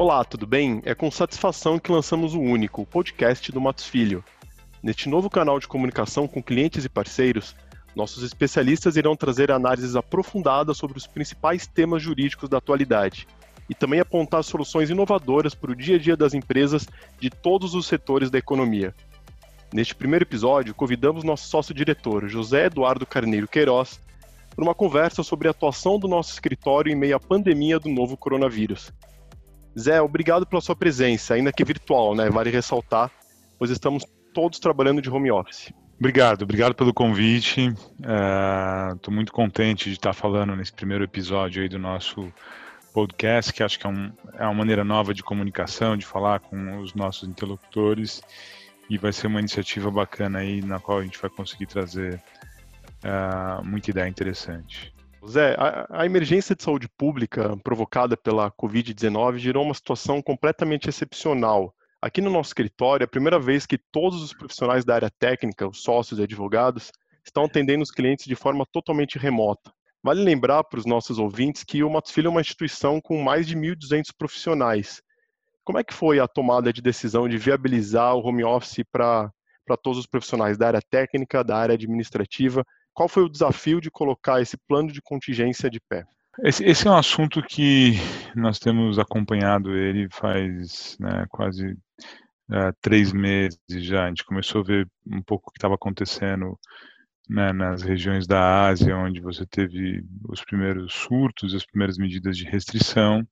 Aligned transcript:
Olá, 0.00 0.24
tudo 0.24 0.46
bem? 0.46 0.80
É 0.86 0.94
com 0.94 1.10
satisfação 1.10 1.78
que 1.78 1.92
lançamos 1.92 2.32
o 2.32 2.40
Único, 2.40 2.80
o 2.80 2.86
podcast 2.86 3.52
do 3.52 3.60
Matos 3.60 3.84
Filho. 3.84 4.24
Neste 4.82 5.10
novo 5.10 5.28
canal 5.28 5.60
de 5.60 5.68
comunicação 5.68 6.26
com 6.26 6.42
clientes 6.42 6.86
e 6.86 6.88
parceiros, 6.88 7.54
nossos 7.94 8.22
especialistas 8.22 8.96
irão 8.96 9.14
trazer 9.14 9.52
análises 9.52 9.96
aprofundadas 9.96 10.78
sobre 10.78 10.96
os 10.96 11.06
principais 11.06 11.66
temas 11.66 12.02
jurídicos 12.02 12.48
da 12.48 12.56
atualidade 12.56 13.28
e 13.68 13.74
também 13.74 14.00
apontar 14.00 14.42
soluções 14.42 14.88
inovadoras 14.88 15.54
para 15.54 15.70
o 15.70 15.76
dia 15.76 15.96
a 15.96 15.98
dia 15.98 16.16
das 16.16 16.32
empresas 16.32 16.88
de 17.20 17.28
todos 17.28 17.74
os 17.74 17.86
setores 17.86 18.30
da 18.30 18.38
economia. 18.38 18.94
Neste 19.70 19.94
primeiro 19.94 20.24
episódio, 20.24 20.74
convidamos 20.74 21.24
nosso 21.24 21.46
sócio-diretor, 21.46 22.26
José 22.26 22.64
Eduardo 22.64 23.04
Carneiro 23.04 23.46
Queiroz, 23.46 24.00
para 24.56 24.64
uma 24.64 24.74
conversa 24.74 25.22
sobre 25.22 25.46
a 25.46 25.50
atuação 25.50 25.98
do 25.98 26.08
nosso 26.08 26.32
escritório 26.32 26.90
em 26.90 26.96
meio 26.96 27.16
à 27.16 27.20
pandemia 27.20 27.78
do 27.78 27.90
novo 27.90 28.16
coronavírus. 28.16 28.90
Zé, 29.78 30.00
obrigado 30.00 30.46
pela 30.46 30.60
sua 30.60 30.76
presença, 30.76 31.34
ainda 31.34 31.52
que 31.52 31.64
virtual, 31.64 32.14
né? 32.14 32.28
Vale 32.28 32.50
ressaltar, 32.50 33.10
pois 33.58 33.70
estamos 33.70 34.04
todos 34.34 34.58
trabalhando 34.58 35.00
de 35.00 35.10
home 35.10 35.30
office. 35.30 35.72
Obrigado, 35.98 36.42
obrigado 36.42 36.74
pelo 36.74 36.94
convite. 36.94 37.74
Estou 38.94 39.12
uh, 39.12 39.14
muito 39.14 39.32
contente 39.32 39.90
de 39.90 39.96
estar 39.96 40.14
falando 40.14 40.56
nesse 40.56 40.72
primeiro 40.72 41.04
episódio 41.04 41.62
aí 41.62 41.68
do 41.68 41.78
nosso 41.78 42.32
podcast, 42.94 43.52
que 43.52 43.62
acho 43.62 43.78
que 43.78 43.86
é, 43.86 43.90
um, 43.90 44.12
é 44.38 44.44
uma 44.44 44.54
maneira 44.54 44.82
nova 44.82 45.12
de 45.12 45.22
comunicação, 45.22 45.96
de 45.96 46.06
falar 46.06 46.40
com 46.40 46.80
os 46.80 46.94
nossos 46.94 47.28
interlocutores, 47.28 48.22
e 48.88 48.98
vai 48.98 49.12
ser 49.12 49.26
uma 49.26 49.40
iniciativa 49.40 49.90
bacana 49.90 50.38
aí 50.38 50.62
na 50.62 50.80
qual 50.80 50.98
a 50.98 51.04
gente 51.04 51.20
vai 51.20 51.30
conseguir 51.30 51.66
trazer 51.66 52.20
uh, 53.04 53.64
muita 53.64 53.90
ideia 53.90 54.08
interessante. 54.08 54.92
Zé, 55.28 55.54
a, 55.58 55.86
a, 56.00 56.06
emergência 56.06 56.56
de 56.56 56.62
saúde 56.62 56.88
pública 56.88 57.56
provocada 57.62 58.16
pela 58.16 58.50
Covid-19 58.50 59.36
gerou 59.36 59.64
uma 59.64 59.74
situação 59.74 60.22
completamente 60.22 60.88
excepcional. 60.88 61.74
Aqui 62.00 62.22
no 62.22 62.30
nosso 62.30 62.48
escritório, 62.48 63.04
é 63.04 63.06
a 63.06 63.08
primeira 63.08 63.38
vez 63.38 63.66
que 63.66 63.76
todos 63.76 64.22
os 64.22 64.32
profissionais 64.32 64.84
da 64.84 64.94
área 64.94 65.10
técnica, 65.10 65.68
os 65.68 65.82
sócios 65.82 66.18
e 66.18 66.22
advogados, 66.22 66.90
estão 67.24 67.44
atendendo 67.44 67.82
os 67.82 67.90
clientes 67.90 68.24
de 68.24 68.34
forma 68.34 68.64
totalmente 68.72 69.18
remota. 69.18 69.70
Vale 70.02 70.22
lembrar 70.22 70.64
para 70.64 70.78
os 70.78 70.86
nossos 70.86 71.18
ouvintes 71.18 71.62
que 71.62 71.84
o 71.84 71.90
Matos 71.90 72.12
Filho 72.12 72.28
é 72.28 72.30
uma 72.30 72.40
instituição 72.40 72.98
com 72.98 73.22
mais 73.22 73.46
de 73.46 73.54
1.200 73.54 74.06
profissionais. 74.16 75.02
Como 75.62 75.78
é 75.78 75.84
que 75.84 75.92
foi 75.92 76.18
a 76.18 76.26
tomada 76.26 76.72
de 76.72 76.80
decisão 76.80 77.28
de 77.28 77.36
viabilizar 77.36 78.14
o 78.14 78.26
home 78.26 78.42
office 78.42 78.82
para 78.90 79.30
todos 79.82 79.98
os 79.98 80.06
profissionais 80.06 80.56
da 80.56 80.68
área 80.68 80.80
técnica, 80.80 81.44
da 81.44 81.58
área 81.58 81.74
administrativa 81.74 82.64
qual 82.94 83.08
foi 83.08 83.24
o 83.24 83.28
desafio 83.28 83.80
de 83.80 83.90
colocar 83.90 84.40
esse 84.40 84.56
plano 84.56 84.92
de 84.92 85.00
contingência 85.02 85.70
de 85.70 85.80
pé? 85.80 86.04
Esse, 86.42 86.64
esse 86.64 86.86
é 86.86 86.90
um 86.90 86.96
assunto 86.96 87.42
que 87.42 87.94
nós 88.34 88.58
temos 88.58 88.98
acompanhado 88.98 89.76
ele 89.76 90.08
faz 90.10 90.96
né, 90.98 91.26
quase 91.28 91.72
uh, 92.50 92.72
três 92.80 93.12
meses 93.12 93.58
já. 93.68 94.04
A 94.04 94.08
gente 94.08 94.24
começou 94.24 94.62
a 94.62 94.64
ver 94.64 94.88
um 95.06 95.22
pouco 95.22 95.48
o 95.48 95.52
que 95.52 95.58
estava 95.58 95.74
acontecendo 95.74 96.58
né, 97.28 97.52
nas 97.52 97.82
regiões 97.82 98.26
da 98.26 98.66
Ásia, 98.68 98.96
onde 98.96 99.20
você 99.20 99.44
teve 99.46 100.02
os 100.28 100.42
primeiros 100.44 100.94
surtos, 100.94 101.54
as 101.54 101.66
primeiras 101.66 101.98
medidas 101.98 102.36
de 102.36 102.44
restrição. 102.44 103.26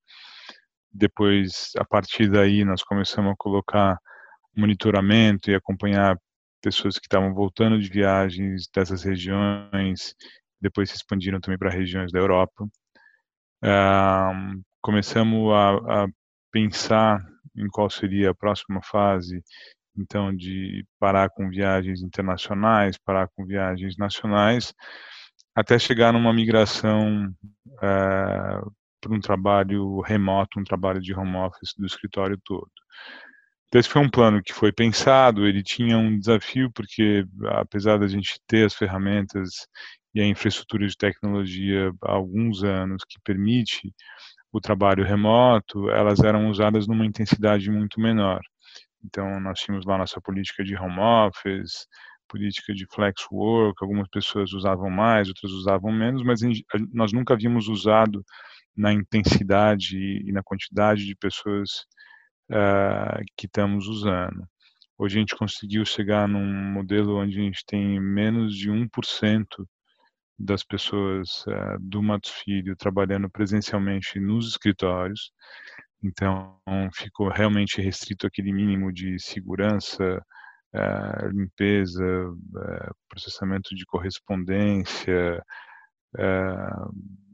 Depois, 0.93 1.73
a 1.77 1.85
partir 1.85 2.31
daí, 2.31 2.65
nós 2.65 2.83
começamos 2.83 3.33
a 3.33 3.37
colocar 3.37 3.99
monitoramento 4.57 5.51
e 5.51 5.55
acompanhar 5.55 6.19
pessoas 6.61 6.99
que 6.99 7.07
estavam 7.07 7.35
voltando 7.35 7.79
de 7.81 7.89
viagens 7.89 8.69
dessas 8.75 9.03
regiões, 9.03 10.15
depois 10.61 10.91
se 10.91 10.97
expandiram 10.97 11.41
também 11.41 11.59
para 11.59 11.71
regiões 11.71 12.13
da 12.13 12.19
Europa. 12.19 12.65
Uh, 13.63 14.63
começamos 14.81 15.53
a, 15.53 16.05
a, 16.05 16.07
pensar 16.51 17.19
em 17.57 17.69
qual 17.69 17.91
seria 17.91 18.31
a 18.31 18.35
próxima 18.35 18.81
fase, 18.83 19.43
então, 19.97 20.35
de 20.35 20.87
parar 20.99 21.29
com 21.31 21.49
viagens 21.51 22.03
internacionais, 22.03 22.97
parar 22.97 23.29
com 23.35 23.45
viagens 23.45 23.97
nacionais, 23.97 24.73
até 25.55 25.77
chegar 25.79 26.13
numa 26.13 26.33
migração 26.33 27.27
uh, 27.67 28.73
para 29.01 29.13
um 29.13 29.21
trabalho 29.21 30.01
remoto, 30.01 30.61
um 30.61 30.65
trabalho 30.65 31.01
de 31.01 31.13
home 31.13 31.37
office 31.37 31.75
do 31.77 31.87
escritório 31.87 32.39
todo. 32.45 32.71
Então, 33.69 33.81
esse 33.81 33.89
foi 33.89 34.01
um 34.03 34.11
plano 34.11 34.43
que 34.43 34.53
foi 34.55 34.73
pensado, 34.73 35.47
ele 35.47 35.63
tinha 35.63 35.99
um 35.99 36.19
desafio, 36.19 36.71
porque 36.73 37.25
apesar 37.49 37.99
da 37.99 38.09
gente 38.09 38.41
ter 38.47 38.65
as 38.67 38.75
ferramentas 38.75 39.51
e 40.15 40.21
a 40.23 40.27
infraestrutura 40.27 40.87
de 40.87 40.97
tecnologia 40.97 41.93
há 42.03 42.13
alguns 42.13 42.65
anos 42.65 43.03
que 43.07 43.21
permite 43.23 43.93
o 44.53 44.61
trabalho 44.61 45.05
remoto, 45.05 45.91
elas 45.91 46.21
eram 46.21 46.49
usadas 46.51 46.87
numa 46.89 47.07
intensidade 47.07 47.71
muito 47.71 48.01
menor. 48.01 48.41
Então, 49.05 49.41
nós 49.41 49.61
tínhamos 49.61 49.87
lá 49.87 49.99
nossa 49.99 50.21
política 50.21 50.65
de 50.65 50.75
home 50.77 50.99
office, 51.01 51.87
política 52.29 52.75
de 52.75 52.87
flex 52.93 53.23
work, 53.31 53.77
algumas 53.83 54.09
pessoas 54.09 54.53
usavam 54.53 54.91
mais, 54.91 55.29
outras 55.29 55.53
usavam 55.53 55.93
menos, 55.93 56.23
mas 56.25 56.41
nós 56.93 57.13
nunca 57.13 57.35
havíamos 57.35 57.69
usado 57.69 58.25
na 58.77 58.93
intensidade 58.93 59.97
e 59.99 60.33
na 60.33 60.43
quantidade 60.43 61.05
de 61.07 61.15
pessoas 61.17 61.87
uh, 62.51 63.25
que 63.37 63.47
estamos 63.47 63.87
usando. 63.87 64.47
Hoje 64.97 65.17
a 65.17 65.21
gente 65.21 65.37
conseguiu 65.37 65.85
chegar 65.85 66.27
num 66.27 66.73
modelo 66.73 67.19
onde 67.19 67.39
a 67.39 67.43
gente 67.43 67.65
tem 67.65 68.01
menos 68.01 68.57
de 68.57 68.71
1% 68.71 69.47
das 70.39 70.65
pessoas 70.65 71.45
uh, 71.47 71.79
do 71.81 72.03
Matos 72.03 72.31
Filho 72.31 72.77
trabalhando 72.77 73.31
presencialmente 73.31 74.19
nos 74.19 74.49
escritórios. 74.49 75.33
Então, 76.03 76.61
ficou 76.95 77.29
realmente 77.29 77.81
restrito 77.81 78.27
aquele 78.27 78.53
mínimo 78.53 78.93
de 78.93 79.19
segurança, 79.19 80.23
uh, 80.75 81.29
limpeza, 81.33 82.29
uh, 82.31 82.95
processamento 83.09 83.75
de 83.75 83.85
correspondência 83.87 85.43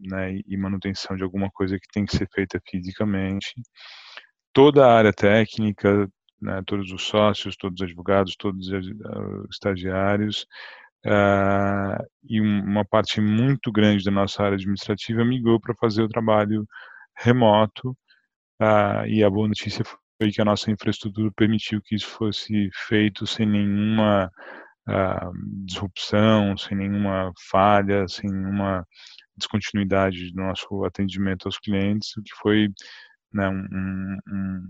né, 0.01 0.41
e 0.47 0.57
manutenção 0.57 1.17
de 1.17 1.23
alguma 1.23 1.49
coisa 1.51 1.79
que 1.79 1.87
tem 1.93 2.05
que 2.05 2.17
ser 2.17 2.29
feita 2.35 2.61
fisicamente 2.69 3.55
toda 4.55 4.87
a 4.87 4.97
área 4.97 5.13
técnica, 5.13 6.09
né, 6.41 6.63
todos 6.65 6.91
os 6.93 7.03
sócios, 7.03 7.57
todos 7.57 7.81
os 7.81 7.87
advogados, 7.87 8.37
todos 8.37 8.69
os 8.69 8.87
uh, 8.87 9.47
estagiários, 9.51 10.47
uh, 11.05 12.03
e 12.23 12.41
um, 12.41 12.63
uma 12.65 12.85
parte 12.85 13.21
muito 13.21 13.73
grande 13.73 14.05
da 14.05 14.11
nossa 14.11 14.43
área 14.43 14.57
administrativa 14.57 15.25
migrou 15.25 15.61
para 15.61 15.75
fazer 15.75 16.03
o 16.03 16.09
trabalho 16.09 16.67
remoto, 17.19 17.91
uh, 18.63 19.07
e 19.09 19.25
a 19.25 19.29
boa 19.29 19.49
notícia 19.49 19.85
foi 19.85 20.31
que 20.31 20.41
a 20.41 20.45
nossa 20.45 20.71
infraestrutura 20.71 21.31
permitiu 21.37 21.83
que 21.83 21.97
isso 21.97 22.09
fosse 22.09 22.71
feito 22.87 23.27
sem 23.27 23.47
nenhuma 23.47 24.31
disrupção, 25.65 26.59
sem 26.59 26.77
nenhuma 26.77 27.33
falha, 27.51 28.07
sem 28.07 28.31
nenhuma 28.31 28.87
descontinuidade 29.35 30.31
do 30.31 30.43
nosso 30.43 30.85
atendimento 30.85 31.47
aos 31.47 31.59
clientes, 31.59 32.15
o 32.19 32.23
que 32.23 32.35
foi 32.35 32.69
né, 33.35 33.49
um, 33.49 34.19
um, 34.29 34.63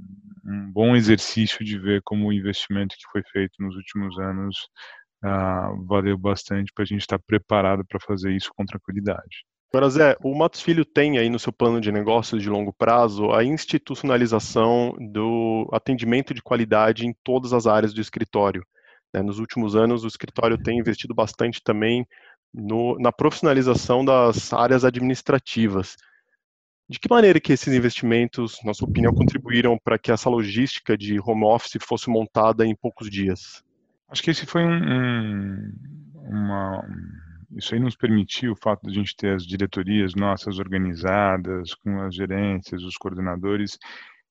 um, 0.47 0.73
bom 0.73 0.97
exercício 0.97 1.65
de 1.65 1.79
ver 1.79 2.01
como 2.03 2.29
o 2.29 2.33
investimento 2.33 2.97
que 2.97 3.11
foi 3.13 3.23
feito 3.31 3.53
nos 3.61 3.77
últimos 3.77 4.19
anos 4.19 4.57
uh, 5.23 5.85
valeu 5.87 6.17
bastante 6.17 6.73
para 6.75 6.83
a 6.83 6.87
gente 6.87 7.03
estar 7.03 7.19
tá 7.19 7.25
preparado 7.27 7.85
para 7.87 8.01
fazer 8.01 8.33
isso 8.33 8.51
com 8.57 8.65
tranquilidade. 8.65 9.45
Agora, 9.73 9.91
Zé, 9.91 10.17
o 10.23 10.35
Matos 10.37 10.63
Filho 10.63 10.85
tem 10.85 11.19
aí 11.19 11.29
no 11.29 11.39
seu 11.39 11.53
plano 11.53 11.81
de 11.81 11.91
negócios 11.91 12.41
de 12.41 12.49
longo 12.49 12.73
prazo 12.73 13.33
a 13.33 13.43
institucionalização 13.43 14.95
do 15.13 15.69
atendimento 15.73 16.33
de 16.33 16.41
qualidade 16.41 17.07
em 17.07 17.13
todas 17.25 17.53
as 17.53 17.67
áreas 17.67 17.93
do 17.93 18.01
escritório. 18.01 18.65
Né? 19.13 19.21
Nos 19.21 19.41
últimos 19.41 19.75
anos, 19.75 20.05
o 20.05 20.07
escritório 20.07 20.57
tem 20.57 20.79
investido 20.79 21.13
bastante 21.13 21.61
também 21.61 22.07
no, 22.53 22.97
na 23.01 23.11
profissionalização 23.11 24.05
das 24.05 24.53
áreas 24.53 24.85
administrativas. 24.85 25.97
De 26.89 26.99
que 26.99 27.09
maneira 27.09 27.41
que 27.41 27.53
esses 27.53 27.73
investimentos, 27.75 28.59
na 28.65 28.75
sua 28.75 28.89
opinião, 28.89 29.15
contribuíram 29.15 29.79
para 29.83 29.99
que 29.99 30.13
essa 30.13 30.29
logística 30.29 30.97
de 30.99 31.19
home 31.19 31.45
office 31.45 31.79
fosse 31.81 32.11
montada 32.11 32.67
em 32.67 32.75
poucos 32.75 33.11
dias? 33.11 33.65
Acho 34.09 34.23
que 34.23 34.31
esse 34.31 34.45
foi 34.45 34.63
um, 34.65 34.75
um 34.75 35.73
uma, 36.25 36.83
isso 37.57 37.75
aí 37.75 37.81
nos 37.81 37.97
permitiu 37.97 38.53
o 38.53 38.57
fato 38.57 38.83
de 38.83 38.91
a 38.91 38.95
gente 38.95 39.15
ter 39.17 39.35
as 39.35 39.47
diretorias 39.47 40.15
nossas 40.15 40.59
organizadas, 40.59 41.75
com 41.75 42.01
as 42.01 42.15
gerências, 42.15 42.83
os 42.83 42.97
coordenadores, 42.97 43.79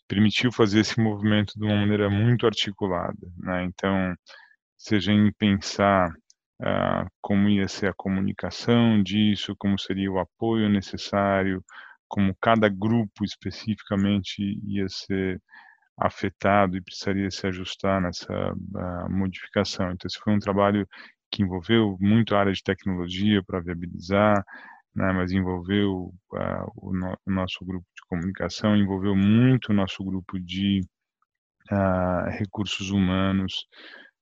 permitiu 0.07 0.51
fazer 0.51 0.81
esse 0.81 0.99
movimento 0.99 1.53
de 1.55 1.63
uma 1.65 1.75
maneira 1.75 2.09
muito 2.09 2.45
articulada. 2.45 3.27
Né? 3.37 3.63
Então, 3.63 4.15
seja 4.77 5.11
em 5.11 5.31
pensar 5.31 6.09
uh, 6.61 7.07
como 7.21 7.47
ia 7.49 7.67
ser 7.67 7.87
a 7.87 7.93
comunicação 7.93 9.01
disso, 9.01 9.55
como 9.57 9.79
seria 9.79 10.11
o 10.11 10.19
apoio 10.19 10.67
necessário, 10.69 11.63
como 12.07 12.35
cada 12.41 12.69
grupo 12.69 13.23
especificamente 13.23 14.41
ia 14.63 14.87
ser 14.87 15.41
afetado 15.97 16.75
e 16.75 16.81
precisaria 16.81 17.29
se 17.29 17.45
ajustar 17.47 18.01
nessa 18.01 18.33
uh, 18.33 19.11
modificação. 19.11 19.91
Então, 19.91 20.07
esse 20.07 20.19
foi 20.19 20.33
um 20.33 20.39
trabalho 20.39 20.87
que 21.31 21.43
envolveu 21.43 21.97
muito 21.99 22.35
a 22.35 22.39
área 22.39 22.53
de 22.53 22.63
tecnologia 22.63 23.43
para 23.43 23.59
viabilizar, 23.59 24.43
né, 24.95 25.11
mas 25.13 25.31
envolveu 25.31 26.13
uh, 26.33 26.71
o, 26.75 26.93
no, 26.93 27.17
o, 27.25 27.31
nosso 27.31 27.65
grupo 27.65 27.85
de 27.95 28.07
comunicação, 28.07 28.75
envolveu 28.75 29.15
muito 29.15 29.71
o 29.71 29.73
nosso 29.73 30.03
grupo 30.03 30.39
de 30.39 30.81
uh, 31.71 32.29
recursos 32.37 32.91
humanos, 32.91 33.65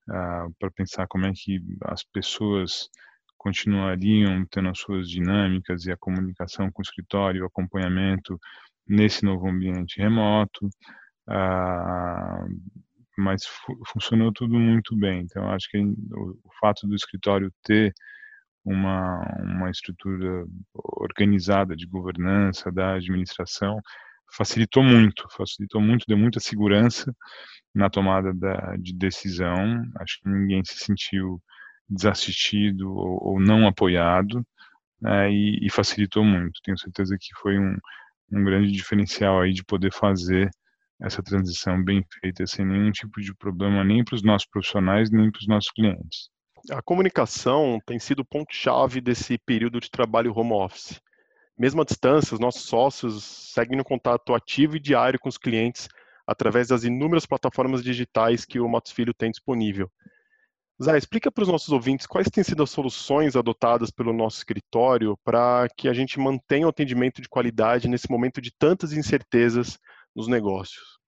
uh, 0.09 0.53
para 0.57 0.71
pensar 0.71 1.07
como 1.07 1.25
é 1.25 1.31
que 1.33 1.59
as 1.85 2.03
pessoas 2.03 2.89
continuariam 3.41 4.45
tendo 4.51 4.69
as 4.69 4.77
suas 4.77 5.09
dinâmicas 5.09 5.85
e 5.85 5.91
a 5.91 5.97
comunicação 5.97 6.71
com 6.71 6.79
o 6.79 6.83
escritório, 6.83 7.41
o 7.41 7.47
acompanhamento 7.47 8.39
nesse 8.87 9.25
novo 9.25 9.49
ambiente 9.49 9.99
remoto, 9.99 10.69
mas 13.17 13.43
fu 13.43 13.73
funcionou 13.91 14.31
tudo 14.31 14.59
muito 14.59 14.95
bem. 14.95 15.21
Então, 15.21 15.49
acho 15.49 15.67
que 15.71 15.79
o, 15.79 16.39
o 16.43 16.51
fato 16.59 16.85
do 16.85 16.93
escritório 16.93 17.51
ter 17.63 17.91
uma, 18.63 19.19
uma 19.39 19.71
estrutura 19.71 20.45
organizada 20.75 21.75
de 21.75 21.87
governança 21.87 22.71
da 22.71 22.93
administração 22.93 23.79
facilitou 24.37 24.83
muito, 24.83 25.27
facilitou 25.35 25.81
muito, 25.81 26.05
deu 26.07 26.17
muita 26.17 26.39
segurança 26.39 27.11
na 27.73 27.89
tomada 27.89 28.31
da, 28.35 28.75
de 28.77 28.93
decisão. 28.93 29.83
Acho 29.99 30.19
que 30.21 30.29
ninguém 30.29 30.63
se 30.63 30.77
sentiu 30.77 31.41
desassistido 31.91 32.93
ou, 32.93 33.33
ou 33.33 33.39
não 33.39 33.67
apoiado 33.67 34.45
né, 35.01 35.31
e, 35.31 35.65
e, 35.65 35.69
facilitou 35.69 36.23
muito. 36.23 36.61
Tenho 36.63 36.77
certeza 36.77 37.17
que 37.19 37.33
foi 37.41 37.59
um, 37.59 37.75
um 38.31 38.43
grande 38.43 38.71
diferencial 38.71 39.41
aí 39.41 39.53
de 39.53 39.63
poder 39.63 39.91
fazer 39.91 40.49
essa 41.01 41.21
transição 41.21 41.83
bem 41.83 42.05
feita 42.21 42.45
sem 42.45 42.65
nenhum 42.65 42.91
tipo 42.91 43.19
de 43.19 43.33
problema 43.35 43.83
nem 43.83 44.03
para 44.03 44.15
os 44.15 44.23
nossos 44.23 44.47
profissionais 44.47 45.09
nem 45.09 45.31
para 45.31 45.39
os 45.39 45.47
nossos 45.47 45.71
clientes. 45.71 46.29
A 46.69 46.81
comunicação 46.81 47.79
tem 47.85 47.97
sido 47.97 48.23
ponto-chave 48.23 49.01
desse 49.01 49.37
período 49.39 49.79
de 49.79 49.89
trabalho 49.89 50.31
home 50.35 50.53
office. 50.53 51.01
Mesmo 51.57 51.81
à 51.81 51.85
distância, 51.85 52.35
os 52.35 52.39
nossos 52.39 52.63
sócios 52.63 53.23
seguem 53.23 53.77
no 53.77 53.83
contato 53.83 54.33
ativo 54.33 54.77
e 54.77 54.79
diário 54.79 55.19
com 55.19 55.27
os 55.27 55.39
clientes 55.39 55.87
através 56.25 56.67
das 56.67 56.83
inúmeras 56.83 57.25
plataformas 57.25 57.83
digitais 57.83 58.45
que 58.45 58.59
o 58.59 58.69
Matos 58.69 58.91
Filho 58.91 59.13
tem 59.13 59.31
disponível. 59.31 59.91
Zé, 60.83 60.97
explica 60.97 61.31
para 61.31 61.43
os 61.43 61.47
nossos 61.47 61.69
ouvintes 61.69 62.07
quais 62.07 62.27
têm 62.29 62.43
sido 62.43 62.63
as 62.63 62.71
soluções 62.71 63.35
adotadas 63.35 63.91
pelo 63.91 64.11
nosso 64.11 64.37
escritório 64.37 65.15
para 65.23 65.67
que 65.77 65.87
a 65.87 65.93
gente 65.93 66.19
mantenha 66.19 66.65
o 66.65 66.69
atendimento 66.69 67.21
de 67.21 67.29
qualidade 67.29 67.87
nesse 67.87 68.09
momento 68.09 68.41
de 68.41 68.51
tantas 68.51 68.91
incertezas 68.91 69.77
nos 70.15 70.27
negócios. 70.27 70.99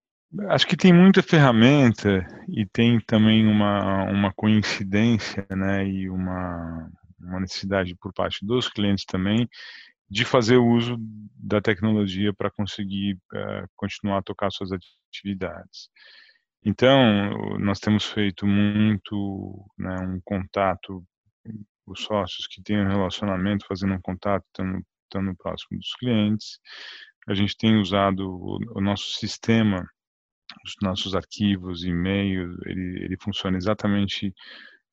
Acho 0.49 0.67
que 0.67 0.77
tem 0.77 0.93
muita 0.93 1.23
ferramenta 1.23 2.25
e 2.47 2.65
tem 2.65 2.99
também 3.01 3.47
uma, 3.47 4.03
uma 4.05 4.33
coincidência, 4.33 5.45
né, 5.49 5.87
e 5.87 6.09
uma, 6.09 6.89
uma 7.19 7.39
necessidade 7.39 7.95
por 7.95 8.13
parte 8.13 8.45
dos 8.45 8.67
clientes 8.67 9.05
também 9.05 9.47
de 10.09 10.25
fazer 10.25 10.57
uso 10.57 10.97
da 11.35 11.59
tecnologia 11.59 12.31
para 12.33 12.51
conseguir 12.51 13.15
uh, 13.33 13.67
continuar 13.75 14.19
a 14.19 14.23
tocar 14.23 14.51
suas 14.51 14.69
atividades. 14.71 15.89
Então, 16.65 17.57
nós 17.59 17.79
temos 17.79 18.05
feito 18.05 18.47
muito 18.47 19.65
né, 19.77 19.95
um 19.99 20.19
contato, 20.23 21.03
os 21.85 22.03
sócios 22.03 22.47
que 22.47 22.61
têm 22.63 22.79
um 22.79 22.87
relacionamento, 22.87 23.65
fazendo 23.67 23.93
um 23.93 24.01
contato, 24.01 24.45
estando, 24.47 24.81
estando 25.03 25.35
próximo 25.35 25.77
dos 25.77 25.93
clientes. 25.95 26.59
A 27.27 27.33
gente 27.33 27.57
tem 27.57 27.77
usado 27.77 28.29
o, 28.29 28.59
o 28.77 28.81
nosso 28.81 29.11
sistema 29.13 29.85
os 30.65 30.75
nossos 30.81 31.15
arquivos, 31.15 31.83
e-mails, 31.83 32.55
ele, 32.65 33.05
ele 33.05 33.17
funciona 33.21 33.57
exatamente, 33.57 34.33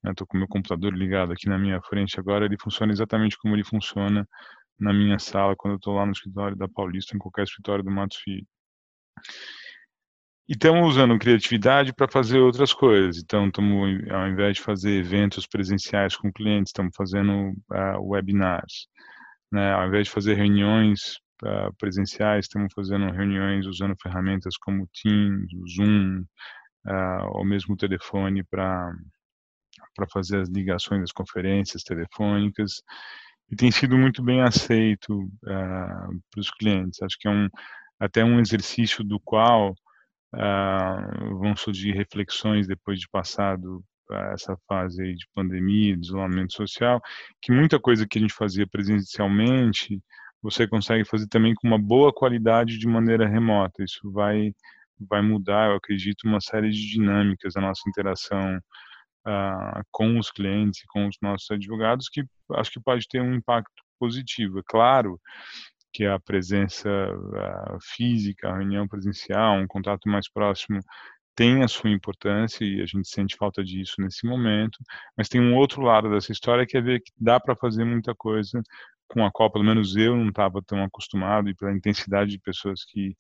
estou 0.05 0.25
né, 0.25 0.27
com 0.29 0.37
o 0.37 0.41
meu 0.41 0.49
computador 0.49 0.95
ligado 0.95 1.33
aqui 1.33 1.49
na 1.49 1.59
minha 1.59 1.81
frente 1.83 2.19
agora, 2.19 2.45
ele 2.45 2.57
funciona 2.59 2.93
exatamente 2.93 3.37
como 3.39 3.55
ele 3.55 3.65
funciona 3.65 4.27
na 4.79 4.93
minha 4.93 5.19
sala, 5.19 5.55
quando 5.57 5.75
eu 5.75 5.77
estou 5.77 5.95
lá 5.95 6.07
no 6.07 6.13
escritório 6.13 6.57
da 6.57 6.69
Paulista, 6.69 7.15
em 7.15 7.19
qualquer 7.19 7.45
escritório 7.45 7.85
do 7.85 7.91
Matos 7.91 8.19
Filho. 8.19 8.47
E 10.51 10.55
estamos 10.55 10.97
usando 10.97 11.17
criatividade 11.17 11.93
para 11.93 12.11
fazer 12.11 12.41
outras 12.41 12.73
coisas. 12.73 13.19
Então, 13.19 13.47
estamos, 13.47 14.11
ao 14.11 14.27
invés 14.27 14.57
de 14.57 14.63
fazer 14.63 14.99
eventos 14.99 15.47
presenciais 15.47 16.17
com 16.17 16.33
clientes, 16.33 16.71
estamos 16.71 16.93
fazendo 16.97 17.51
uh, 17.71 18.03
webinars. 18.03 18.89
Né? 19.53 19.73
Ao 19.73 19.87
invés 19.87 20.09
de 20.09 20.13
fazer 20.13 20.35
reuniões 20.35 21.19
uh, 21.45 21.73
presenciais, 21.79 22.47
estamos 22.47 22.73
fazendo 22.75 23.13
reuniões 23.13 23.65
usando 23.65 23.95
ferramentas 24.03 24.57
como 24.57 24.89
Teams, 25.01 25.53
Zoom, 25.73 26.25
uh, 26.85 27.29
ou 27.29 27.45
mesmo 27.45 27.75
o 27.75 27.79
telefone 27.79 28.43
para 28.43 28.93
para 29.95 30.07
fazer 30.09 30.41
as 30.41 30.49
ligações, 30.49 31.03
as 31.03 31.13
conferências 31.13 31.83
telefônicas 31.85 32.83
e 33.51 33.57
tem 33.57 33.71
sido 33.71 33.97
muito 33.97 34.23
bem 34.23 34.43
aceito 34.43 35.15
uh, 35.15 36.21
para 36.31 36.41
os 36.41 36.51
clientes. 36.51 37.01
Acho 37.03 37.17
que 37.21 37.29
é 37.29 37.31
um 37.31 37.49
até 38.01 38.25
um 38.25 38.41
exercício 38.41 39.05
do 39.05 39.21
qual 39.21 39.75
uh, 40.35 41.39
vão 41.39 41.57
surgir 41.57 41.93
reflexões 41.93 42.67
depois 42.67 42.99
de 43.01 43.09
passado 43.09 43.85
essa 44.33 44.57
fase 44.69 45.15
de 45.15 45.27
pandemia, 45.35 45.97
de 45.97 46.07
isolamento 46.07 46.53
social, 46.53 47.01
que 47.41 47.53
muita 47.53 47.79
coisa 47.79 48.07
que 48.07 48.19
a 48.19 48.21
gente 48.21 48.35
fazia 48.35 48.67
presencialmente 48.67 50.01
você 50.43 50.67
consegue 50.67 51.05
fazer 51.05 51.29
também 51.29 51.55
com 51.55 51.67
uma 51.69 51.79
boa 51.79 52.13
qualidade 52.13 52.79
de 52.79 52.87
maneira 52.87 53.29
remota. 53.29 53.85
Isso 53.85 54.11
vai 54.11 54.53
vai 55.09 55.23
mudar, 55.23 55.71
eu 55.71 55.77
acredito, 55.77 56.25
uma 56.29 56.43
série 56.43 56.71
de 56.71 56.91
dinâmicas 56.91 57.55
da 57.55 57.61
nossa 57.63 57.81
interação 57.89 58.59
uh, 59.27 59.83
com 59.91 60.19
os 60.19 60.31
clientes 60.31 60.83
com 60.89 61.07
os 61.07 61.17
nossos 61.23 61.51
advogados 61.51 62.09
que 62.11 62.23
acho 62.53 62.71
que 62.73 62.81
pode 62.81 63.07
ter 63.09 63.21
um 63.23 63.35
impacto 63.35 63.83
positivo. 63.99 64.59
É 64.59 64.63
claro 64.67 65.19
que 65.93 66.05
a 66.07 66.19
presença 66.19 66.89
física, 67.83 68.49
a 68.49 68.59
reunião 68.59 68.87
presencial, 68.87 69.57
um 69.59 69.67
contato 69.67 70.09
mais 70.09 70.29
próximo 70.31 70.81
tem 71.35 71.63
a 71.63 71.69
sua 71.69 71.91
importância 71.91 72.65
e 72.65 72.83
a 72.83 72.87
gente 72.87 73.09
sente 73.09 73.37
falta 73.37 73.65
disso 73.65 73.95
nesse 73.99 74.27
momento, 74.27 74.79
mas 75.17 75.29
tem 75.29 75.41
um 75.41 75.57
outro 75.57 75.83
lado 75.83 76.11
dessa 76.11 76.33
história 76.33 76.67
que 76.67 76.77
é 76.77 76.81
ver 76.81 77.01
que 77.01 77.13
dá 77.19 77.41
para 77.41 77.57
fazer 77.57 77.85
muita 77.85 78.15
coisa 78.15 78.63
com 79.09 79.25
a 79.25 79.31
qual 79.31 79.51
pelo 79.51 79.65
menos 79.65 79.97
eu 79.97 80.17
não 80.17 80.29
estava 80.29 80.63
tão 80.63 80.85
acostumado 80.85 81.49
e 81.49 81.55
pela 81.55 81.73
intensidade 81.73 82.31
de 82.31 82.39
pessoas 82.39 82.85
que 82.85 83.17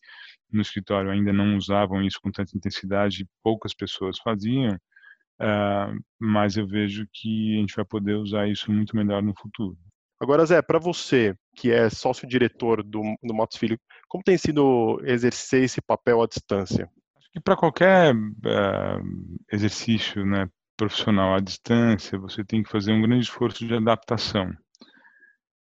no 0.53 0.63
escritório 0.63 1.11
ainda 1.11 1.33
não 1.33 1.57
usavam 1.57 2.03
isso 2.03 2.21
com 2.23 2.31
tanta 2.31 2.57
intensidade, 2.57 3.27
poucas 3.43 3.75
pessoas 3.75 4.19
faziam, 4.19 4.75
uh, 4.75 6.01
mas 6.19 6.57
eu 6.57 6.67
vejo 6.67 7.07
que 7.13 7.57
a 7.57 7.61
gente 7.61 7.75
vai 7.75 7.85
poder 7.85 8.15
usar 8.15 8.49
isso 8.49 8.71
muito 8.71 8.95
melhor 8.95 9.23
no 9.23 9.35
futuro. 9.41 9.77
Agora, 10.21 10.45
Zé, 10.45 10.61
para 10.61 10.79
você, 10.79 11.35
que 11.57 11.71
é 11.71 11.89
sócio-diretor 11.89 12.83
do, 12.83 13.03
do 13.23 13.49
Filho, 13.57 13.79
como 14.09 14.23
tem 14.23 14.37
sido 14.37 15.01
exercer 15.05 15.65
esse 15.65 15.81
papel 15.81 16.23
à 16.23 16.27
distância? 16.27 16.91
Acho 17.17 17.31
que 17.33 17.41
para 17.41 17.57
qualquer 17.57 18.15
uh, 18.15 19.39
exercício 19.51 20.27
né, 20.27 20.47
profissional 20.77 21.35
à 21.35 21.41
distância, 21.41 22.19
você 22.19 22.45
tem 22.45 22.63
que 22.63 22.71
fazer 22.71 22.93
um 22.93 23.01
grande 23.01 23.25
esforço 23.25 23.67
de 23.67 23.75
adaptação. 23.75 24.51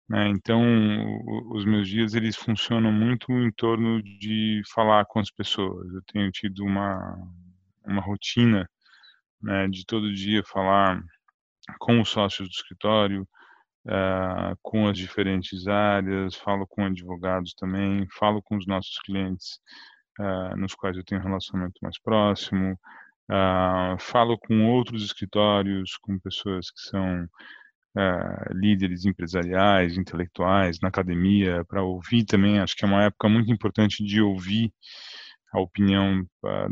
Né? 0.08 0.28
Então, 0.28 0.62
os 1.50 1.64
meus 1.64 1.88
dias 1.88 2.14
eles 2.14 2.36
funcionam 2.36 2.90
muito 2.90 3.30
em 3.32 3.52
torno 3.52 4.02
de 4.02 4.62
falar 4.72 5.04
com 5.04 5.18
as 5.18 5.30
pessoas. 5.30 5.92
Eu 5.92 6.02
tenho 6.12 6.30
tido 6.30 6.64
uma 6.64 7.14
uma 7.86 8.02
rotina 8.02 8.68
né, 9.40 9.68
de 9.68 9.84
todo 9.86 10.12
dia 10.12 10.42
falar 10.44 11.00
com 11.78 12.00
os 12.00 12.08
sócios 12.08 12.48
do 12.48 12.52
escritório, 12.52 13.26
uh, 13.86 14.56
com 14.62 14.88
as 14.88 14.98
diferentes 14.98 15.66
áreas, 15.66 16.34
falo 16.34 16.66
com 16.66 16.84
advogados 16.84 17.54
também, 17.54 18.06
falo 18.10 18.42
com 18.42 18.56
os 18.56 18.66
nossos 18.66 18.98
clientes 19.00 19.60
uh, 20.18 20.56
nos 20.56 20.74
quais 20.74 20.96
eu 20.96 21.04
tenho 21.04 21.20
um 21.20 21.24
relacionamento 21.24 21.78
mais 21.82 21.98
próximo, 21.98 22.72
uh, 23.30 23.98
falo 23.98 24.38
com 24.38 24.66
outros 24.66 25.04
escritórios, 25.04 25.96
com 25.98 26.18
pessoas 26.18 26.70
que 26.70 26.80
são 26.80 27.28
líderes 28.52 29.06
empresariais, 29.06 29.96
intelectuais, 29.96 30.78
na 30.82 30.88
academia, 30.88 31.64
para 31.64 31.82
ouvir 31.82 32.26
também. 32.26 32.58
Acho 32.58 32.76
que 32.76 32.84
é 32.84 32.88
uma 32.88 33.04
época 33.04 33.26
muito 33.26 33.50
importante 33.50 34.04
de 34.04 34.20
ouvir 34.20 34.70
a 35.50 35.60
opinião 35.60 36.22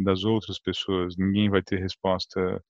das 0.04 0.23
outras 0.25 0.59
pessoas. 0.59 1.16
Ninguém 1.16 1.49
vai 1.49 1.62
ter 1.62 1.80
resposta 1.80 2.62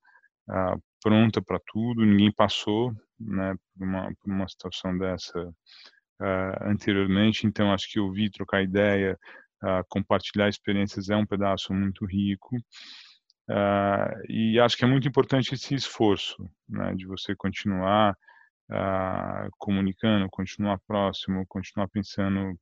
uh, 0.48 0.82
pronta 1.02 1.42
para 1.42 1.60
tudo, 1.66 2.04
ninguém 2.04 2.32
passou 2.32 2.92
né, 3.18 3.54
por, 3.76 3.86
uma, 3.86 4.12
por 4.20 4.32
uma 4.32 4.48
situação 4.48 4.96
dessa 4.96 5.52
anteriormente, 6.62 7.46
então 7.46 7.72
acho 7.72 7.90
que 7.90 7.98
ouvir, 7.98 8.30
trocar 8.30 8.62
ideia, 8.62 9.18
compartilhar 9.88 10.48
experiências 10.48 11.10
é 11.10 11.16
um 11.16 11.26
pedaço 11.26 11.74
muito 11.74 12.06
rico. 12.06 12.56
Uh, 13.48 14.24
e 14.30 14.58
acho 14.58 14.76
que 14.76 14.84
é 14.84 14.88
muito 14.88 15.06
importante 15.06 15.54
esse 15.54 15.74
esforço 15.74 16.50
né, 16.66 16.94
de 16.94 17.06
você 17.06 17.36
continuar 17.36 18.16
uh, 18.70 19.50
comunicando, 19.58 20.30
continuar 20.30 20.78
próximo, 20.86 21.44
continuar 21.46 21.88
pensando 21.88 22.52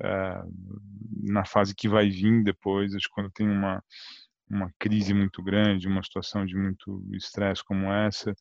uh, 0.00 0.52
na 1.22 1.44
fase 1.44 1.74
que 1.74 1.88
vai 1.88 2.08
vir 2.08 2.42
depois. 2.42 2.94
Acho 2.94 3.08
que 3.08 3.14
quando 3.14 3.30
tem 3.30 3.48
uma, 3.48 3.82
uma 4.48 4.70
crise 4.78 5.14
muito 5.14 5.42
grande, 5.42 5.88
uma 5.88 6.02
situação 6.02 6.44
de 6.44 6.56
muito 6.56 7.02
estresse 7.12 7.64
como 7.64 7.92
essa, 7.92 8.34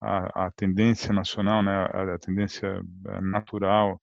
a, 0.00 0.46
a, 0.46 0.50
tendência 0.52 1.12
nacional, 1.12 1.62
né, 1.62 1.72
a, 1.72 2.14
a 2.14 2.18
tendência 2.18 2.80
eh, 3.06 3.20
natural 3.20 4.00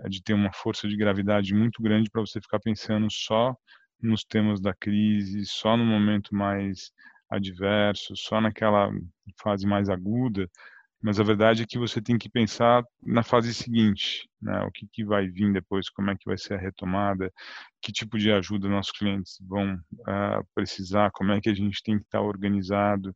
é 0.00 0.08
de 0.08 0.22
ter 0.22 0.34
uma 0.34 0.52
força 0.52 0.88
de 0.88 0.96
gravidade 0.96 1.54
muito 1.54 1.82
grande 1.82 2.10
para 2.10 2.20
você 2.20 2.40
ficar 2.40 2.60
pensando 2.60 3.06
só 3.10 3.54
nos 4.00 4.24
temas 4.24 4.60
da 4.60 4.74
crise, 4.74 5.44
só 5.46 5.76
no 5.76 5.84
momento 5.84 6.34
mais 6.34 6.90
adverso, 7.30 8.14
só 8.16 8.40
naquela 8.40 8.90
fase 9.42 9.66
mais 9.66 9.88
aguda, 9.88 10.48
mas 11.04 11.20
a 11.20 11.22
verdade 11.22 11.62
é 11.62 11.66
que 11.66 11.78
você 11.78 12.00
tem 12.00 12.16
que 12.16 12.30
pensar 12.30 12.82
na 13.02 13.22
fase 13.22 13.52
seguinte, 13.52 14.26
né? 14.40 14.62
O 14.62 14.70
que, 14.72 14.88
que 14.90 15.04
vai 15.04 15.28
vir 15.28 15.52
depois, 15.52 15.90
como 15.90 16.10
é 16.10 16.16
que 16.16 16.24
vai 16.24 16.38
ser 16.38 16.54
a 16.54 16.58
retomada, 16.58 17.30
que 17.82 17.92
tipo 17.92 18.16
de 18.18 18.32
ajuda 18.32 18.70
nossos 18.70 18.92
clientes 18.92 19.36
vão 19.42 19.74
uh, 19.74 20.42
precisar, 20.54 21.10
como 21.12 21.32
é 21.32 21.42
que 21.42 21.50
a 21.50 21.54
gente 21.54 21.82
tem 21.82 21.98
que 21.98 22.04
estar 22.06 22.22
organizado. 22.22 23.14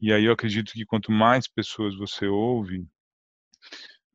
E 0.00 0.12
aí 0.12 0.24
eu 0.24 0.32
acredito 0.32 0.72
que 0.72 0.84
quanto 0.84 1.12
mais 1.12 1.46
pessoas 1.46 1.96
você 1.96 2.26
ouve, 2.26 2.84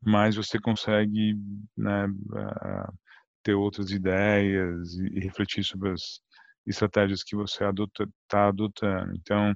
mais 0.02 0.36
você 0.36 0.60
consegue 0.60 1.38
né, 1.78 2.08
uh, 2.08 2.94
ter 3.42 3.54
outras 3.54 3.90
ideias 3.92 4.96
e, 4.96 5.06
e, 5.18 5.20
refletir 5.22 5.64
sobre 5.64 5.92
as 5.92 6.20
estratégias 6.68 7.24
que 7.24 7.38
você 7.38 7.54
está 7.54 7.70
adota, 7.70 8.10
adotando. 8.30 9.14
Então, 9.16 9.56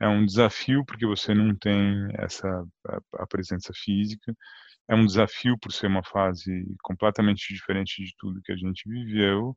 é 0.00 0.08
um 0.08 0.24
desafio 0.26 0.84
porque 0.84 1.06
você 1.06 1.34
não 1.34 1.54
tem 1.54 2.08
essa 2.14 2.64
a, 3.14 3.26
presença 3.26 3.72
física. 3.74 4.34
É 4.88 4.94
um 4.94 5.06
desafio 5.06 5.58
por 5.58 5.72
ser 5.72 5.88
uma 5.88 6.04
fase 6.04 6.66
completamente 6.82 7.52
diferente 7.52 8.04
de 8.04 8.14
tudo 8.18 8.42
que 8.42 8.52
a 8.52 8.56
gente 8.56 8.88
viveu, 8.88 9.56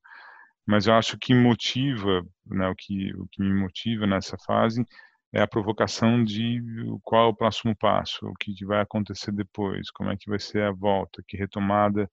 mas 0.66 0.88
eu 0.88 0.94
acho 0.96 1.18
que 1.20 1.34
motiva, 1.34 2.24
né, 2.48 2.68
o 2.70 2.76
que 2.76 3.14
o 3.16 3.28
que 3.32 3.42
me 3.42 3.54
motiva 3.54 4.08
nessa 4.08 4.38
fase 4.46 4.86
é 5.34 5.42
a 5.42 5.48
provocação 5.48 6.24
de 6.24 6.62
qual 7.04 7.28
é 7.28 7.30
o 7.30 7.36
próximo 7.36 7.76
passo, 7.76 8.26
o 8.28 8.34
que 8.36 8.66
vai 8.66 8.82
acontecer 8.82 9.32
depois, 9.32 9.92
como 9.92 10.12
é 10.12 10.18
que 10.18 10.30
vai 10.30 10.40
ser 10.40 10.64
a 10.64 10.72
volta, 10.72 11.24
que 11.28 11.38
retomada 11.38 12.10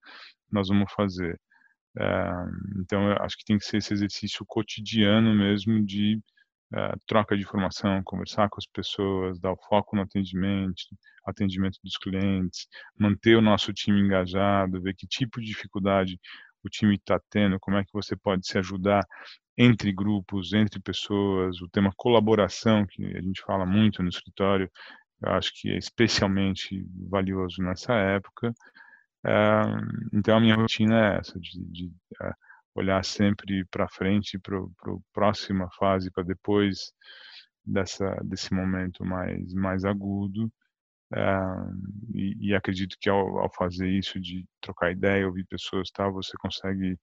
nós 0.50 0.68
vamos 0.68 0.92
fazer. 0.92 1.40
É, 1.98 2.04
então, 2.80 3.10
eu 3.10 3.16
acho 3.22 3.36
que 3.38 3.44
tem 3.44 3.58
que 3.58 3.64
ser 3.64 3.78
esse 3.78 3.92
exercício 3.94 4.44
cotidiano 4.46 5.34
mesmo 5.34 5.84
de 5.84 6.20
uh, 6.74 6.98
troca 7.06 7.36
de 7.36 7.42
informação, 7.42 8.02
conversar 8.04 8.48
com 8.48 8.58
as 8.58 8.66
pessoas, 8.66 9.38
dar 9.40 9.52
o 9.52 9.58
foco 9.68 9.96
no 9.96 10.02
atendimento, 10.02 10.82
atendimento 11.26 11.78
dos 11.82 11.96
clientes, 11.96 12.66
manter 12.98 13.36
o 13.36 13.42
nosso 13.42 13.72
time 13.72 14.00
engajado, 14.00 14.80
ver 14.80 14.94
que 14.94 15.06
tipo 15.06 15.40
de 15.40 15.46
dificuldade 15.46 16.18
o 16.64 16.68
time 16.68 16.96
está 16.96 17.20
tendo, 17.30 17.60
como 17.60 17.76
é 17.76 17.84
que 17.84 17.92
você 17.92 18.16
pode 18.16 18.46
se 18.46 18.58
ajudar 18.58 19.04
entre 19.56 19.92
grupos, 19.92 20.52
entre 20.52 20.80
pessoas, 20.80 21.60
o 21.62 21.68
tema 21.68 21.92
colaboração, 21.96 22.86
que 22.86 23.04
a 23.16 23.22
gente 23.22 23.40
fala 23.42 23.64
muito 23.64 24.02
no 24.02 24.08
escritório, 24.08 24.70
eu 25.22 25.32
acho 25.32 25.50
que 25.54 25.70
é 25.70 25.78
especialmente 25.78 26.84
valioso 27.08 27.62
nessa 27.62 27.94
época. 27.94 28.52
Uh, 29.24 30.08
então, 30.12 30.36
a 30.36 30.40
minha 30.40 30.54
rotina 30.54 31.14
é 31.14 31.18
essa, 31.18 31.38
de, 31.40 31.64
de 31.64 31.86
uh, 31.86 32.34
olhar 32.76 33.04
sempre 33.04 33.64
para 33.70 33.88
frente, 33.88 34.38
para 34.38 34.58
a 34.58 34.98
próxima 35.12 35.68
fase, 35.78 36.10
para 36.10 36.22
depois 36.22 36.92
dessa, 37.64 38.16
desse 38.24 38.52
momento 38.52 39.04
mais, 39.04 39.52
mais 39.54 39.84
agudo. 39.84 40.50
Uh, 41.12 41.70
e, 42.14 42.48
e, 42.48 42.54
acredito 42.54 42.96
que 43.00 43.08
ao, 43.08 43.38
ao, 43.38 43.52
fazer 43.54 43.88
isso, 43.88 44.20
de 44.20 44.44
trocar 44.60 44.90
ideia, 44.90 45.26
ouvir 45.26 45.44
pessoas, 45.46 45.88
tal, 45.90 46.12
você 46.12 46.32
consegue 46.38 46.98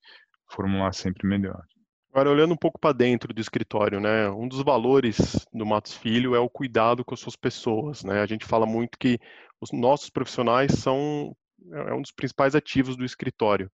formular 0.51 0.94
sempre 0.94 1.25
melhor. 1.25 1.63
Agora, 2.12 2.30
olhando 2.30 2.53
um 2.53 2.58
pouco 2.58 2.80
para 2.80 2.94
dentro 2.94 3.34
do 3.34 3.42
escritório, 3.42 4.00
né? 4.00 4.30
Um 4.30 4.48
dos 4.48 4.62
valores 4.62 5.48
do 5.53 5.65
Matos 5.65 5.94
Filho 5.94 6.36
é 6.36 6.39
o 6.39 6.50
cuidado 6.50 7.03
com 7.03 7.13
as 7.13 7.20
suas 7.20 7.36
pessoas, 7.36 8.03
né? 8.03 8.22
A 8.22 8.25
gente 8.25 8.46
fala 8.46 8.65
muito 8.65 9.00
que 9.00 9.18
os 9.60 9.72
nossos 9.72 10.10
profissionais 10.10 10.74
são 10.74 11.34
é 11.72 11.94
um 11.94 12.01
dos 12.01 12.12
principais 12.12 12.56
ativos 12.56 12.98
do 12.98 13.06
escritório. 13.06 13.72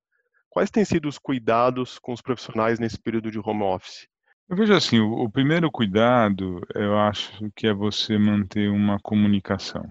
Quais 0.50 0.72
têm 0.72 0.84
sido 0.84 1.08
os 1.08 1.20
cuidados 1.20 2.00
com 2.00 2.12
os 2.12 2.22
profissionais 2.22 2.80
nesse 2.80 3.00
período 3.00 3.30
de 3.30 3.40
home 3.40 3.64
office? 3.64 4.08
Eu 4.50 4.58
vejo 4.58 4.74
assim, 4.74 5.00
o, 5.00 5.30
primeiro 5.30 5.70
cuidado, 5.72 6.60
eu 6.74 6.98
acho 6.98 7.52
que 7.56 7.68
é 7.68 7.74
você 7.74 8.18
manter 8.18 8.68
uma 8.70 9.00
comunicação. 9.00 9.88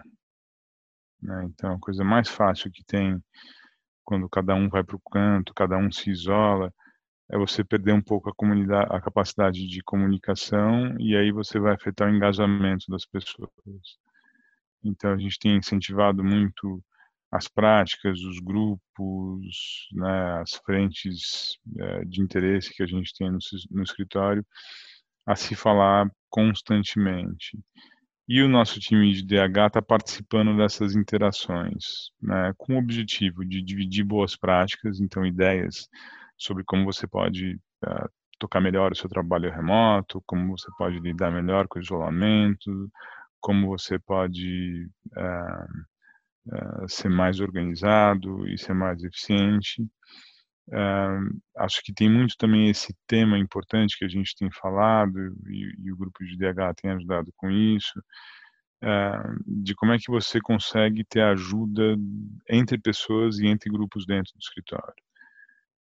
Né? 1.23 1.45
Então, 1.45 1.75
a 1.75 1.79
coisa 1.79 2.03
mais 2.03 2.29
fácil 2.29 2.71
que 2.73 2.83
tem 2.85 3.23
quando 4.05 4.29
cada 4.29 4.55
um 4.55 4.69
vai 4.69 4.83
para 4.83 4.97
o 4.97 5.11
canto, 5.12 5.55
cada 5.55 5.77
um 5.77 5.93
se 5.93 6.11
isola, 6.11 6.73
é 7.31 7.38
você 7.38 7.62
perder 7.62 7.93
um 7.93 8.03
pouco 8.03 8.31
a, 8.31 8.97
a 8.97 9.00
capacidade 9.00 9.65
de 9.69 9.83
comunicação 9.83 10.97
e 10.99 11.15
aí 11.15 11.31
você 11.31 11.61
vai 11.61 11.75
afetar 11.75 12.09
o 12.09 12.15
engajamento 12.15 12.87
das 12.88 13.05
pessoas. 13.05 13.50
Então, 14.83 15.12
a 15.12 15.19
gente 15.19 15.38
tem 15.38 15.57
incentivado 15.57 16.25
muito 16.25 16.83
as 17.30 17.47
práticas, 17.47 18.20
os 18.20 18.38
grupos, 18.38 19.88
né, 19.92 20.40
as 20.40 20.54
frentes 20.64 21.58
é, 21.78 22.04
de 22.04 22.23
interesse 22.23 22.75
que 22.75 22.82
a 22.82 22.87
gente 22.87 23.12
tem 23.16 23.30
no, 23.30 23.38
no 23.70 23.82
escritório 23.82 24.44
a 25.26 25.37
se 25.37 25.54
falar 25.54 26.11
constantemente. 26.30 27.58
E 28.26 28.42
o 28.42 28.49
nosso 28.49 28.78
time 28.80 29.12
de 29.12 29.25
DH 29.25 29.66
está 29.68 29.82
participando 29.82 30.56
dessas 30.56 30.94
interações, 30.94 32.11
né, 32.20 32.52
com 32.56 32.75
o 32.75 32.78
objetivo 32.78 33.44
de 33.44 33.62
dividir 33.62 34.04
boas 34.04 34.37
práticas, 34.37 35.00
então 35.00 35.26
ideias 35.26 35.88
sobre 36.37 36.62
como 36.64 36.85
você 36.85 37.06
pode 37.06 37.58
uh, 37.85 38.08
tocar 38.38 38.61
melhor 38.61 38.92
o 38.92 38.97
seu 38.97 39.08
trabalho 39.08 39.50
remoto, 39.50 40.23
como 40.26 40.56
você 40.56 40.70
pode 40.78 40.99
lidar 41.00 41.30
melhor 41.30 41.66
com 41.68 41.78
o 41.78 41.82
isolamento, 41.82 42.90
como 43.40 43.66
você 43.66 43.99
pode 43.99 44.88
uh, 45.16 45.98
uh, 46.49 46.88
ser 46.88 47.09
mais 47.09 47.40
organizado 47.40 48.47
e 48.49 48.59
ser 48.59 48.75
mais 48.75 49.02
eficiente. 49.02 49.83
Uh, 50.69 51.40
acho 51.57 51.83
que 51.83 51.95
tem 51.95 52.11
muito 52.11 52.37
também 52.37 52.69
esse 52.69 52.95
tema 53.07 53.38
importante 53.38 53.97
que 53.99 54.05
a 54.05 54.09
gente 54.09 54.37
tem 54.37 54.50
falado 54.50 55.19
e, 55.49 55.87
e 55.87 55.93
o 55.93 55.97
grupo 55.97 56.23
de 56.25 56.37
DH 56.37 56.75
tem 56.76 56.90
ajudado 56.90 57.33
com 57.37 57.50
isso, 57.50 57.99
uh, 58.85 59.62
de 59.62 59.75
como 59.75 59.93
é 59.93 59.99
que 59.99 60.11
você 60.11 60.40
consegue 60.40 61.05
ter 61.05 61.23
ajuda 61.23 61.97
entre 62.50 62.78
pessoas 62.78 63.38
e 63.38 63.47
entre 63.47 63.71
grupos 63.71 64.05
dentro 64.05 64.33
do 64.35 64.40
escritório. 64.40 65.02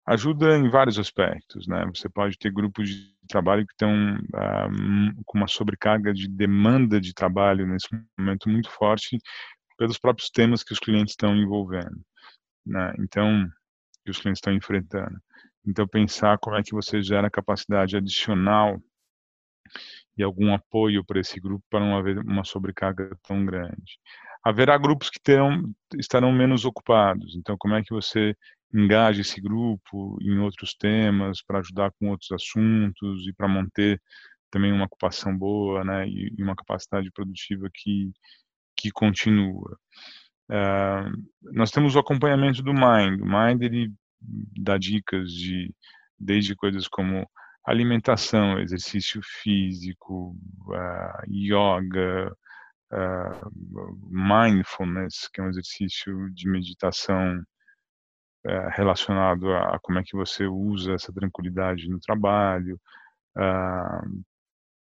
Ajuda 0.08 0.58
em 0.58 0.68
vários 0.68 0.98
aspectos, 0.98 1.68
né? 1.68 1.86
Você 1.94 2.10
pode 2.10 2.36
ter 2.36 2.52
grupos 2.52 2.90
de 2.90 3.14
trabalho 3.30 3.66
que 3.68 3.74
estão 3.74 4.16
uh, 4.16 5.24
com 5.26 5.38
uma 5.38 5.48
sobrecarga 5.48 6.12
de 6.12 6.28
demanda 6.28 7.00
de 7.00 7.14
trabalho 7.14 7.68
nesse 7.68 7.88
momento 8.18 8.50
muito 8.50 8.70
forte 8.72 9.20
pelos 9.82 9.98
próprios 9.98 10.30
temas 10.30 10.64
que 10.64 10.74
os 10.74 10.78
clientes 10.78 11.14
estão 11.14 11.36
envolvendo, 11.36 12.00
né? 12.64 12.94
Então, 13.00 13.50
que 14.06 14.12
os 14.12 14.20
clientes 14.20 14.38
estão 14.38 14.54
enfrentando. 14.54 15.20
Então, 15.68 15.88
pensar 15.88 16.38
como 16.38 16.56
é 16.56 16.62
que 16.62 16.72
você 16.72 17.02
gera 17.02 17.32
capacidade 17.32 17.98
adicional 17.98 18.80
e 20.16 20.22
algum 20.22 20.54
apoio 20.54 21.04
para 21.04 21.20
esse 21.20 21.40
grupo 21.40 21.66
para 21.68 21.80
não 21.80 21.98
haver 21.98 22.20
uma 22.20 22.44
sobrecarga 22.44 23.18
tão 23.24 23.44
grande. 23.44 23.98
Haverá 24.44 24.78
grupos 24.78 25.10
que 25.10 25.20
terão, 25.20 25.74
estarão 25.98 26.32
menos 26.32 26.64
ocupados, 26.64 27.36
então 27.36 27.56
como 27.58 27.74
é 27.74 27.82
que 27.82 27.92
você 27.92 28.36
engaja 28.72 29.22
esse 29.22 29.42
grupo 29.42 30.16
em 30.22 30.38
outros 30.38 30.76
temas 30.76 31.42
para 31.42 31.58
ajudar 31.58 31.92
com 31.94 32.12
outros 32.12 32.32
assuntos 32.32 33.28
e 33.28 33.34
para 33.34 33.48
manter 33.48 34.00
também 34.52 34.72
uma 34.72 34.86
ocupação 34.86 35.36
boa, 35.36 35.84
né, 35.84 36.08
e 36.08 36.36
uma 36.38 36.56
capacidade 36.56 37.10
produtiva 37.10 37.68
que 37.74 38.12
que 38.82 38.92
continua. 38.92 39.78
Uh, 40.50 41.54
nós 41.54 41.72
temos 41.72 41.96
o 41.96 42.00
acompanhamento 42.00 42.62
do 42.62 42.74
Mind. 42.74 43.22
O 43.22 43.26
Mind 43.26 43.62
ele 43.62 43.94
dá 44.58 44.78
dicas 44.78 45.32
de 45.32 45.74
desde 46.20 46.56
coisas 46.56 46.88
como 46.88 47.28
alimentação, 47.66 48.60
exercício 48.60 49.22
físico, 49.24 50.36
uh, 50.68 51.32
yoga, 51.32 52.32
uh, 52.92 53.52
mindfulness, 54.10 55.28
que 55.34 55.42
é 55.42 55.44
um 55.44 55.50
exercício 55.50 56.30
de 56.34 56.50
meditação 56.50 57.40
uh, 58.46 58.70
relacionado 58.76 59.52
a, 59.52 59.76
a, 59.76 59.80
como 59.80 60.00
é 60.00 60.04
que 60.04 60.16
você 60.16 60.46
usa 60.46 60.94
essa 60.94 61.14
tranquilidade 61.14 61.88
no 61.90 62.00
trabalho, 62.00 62.80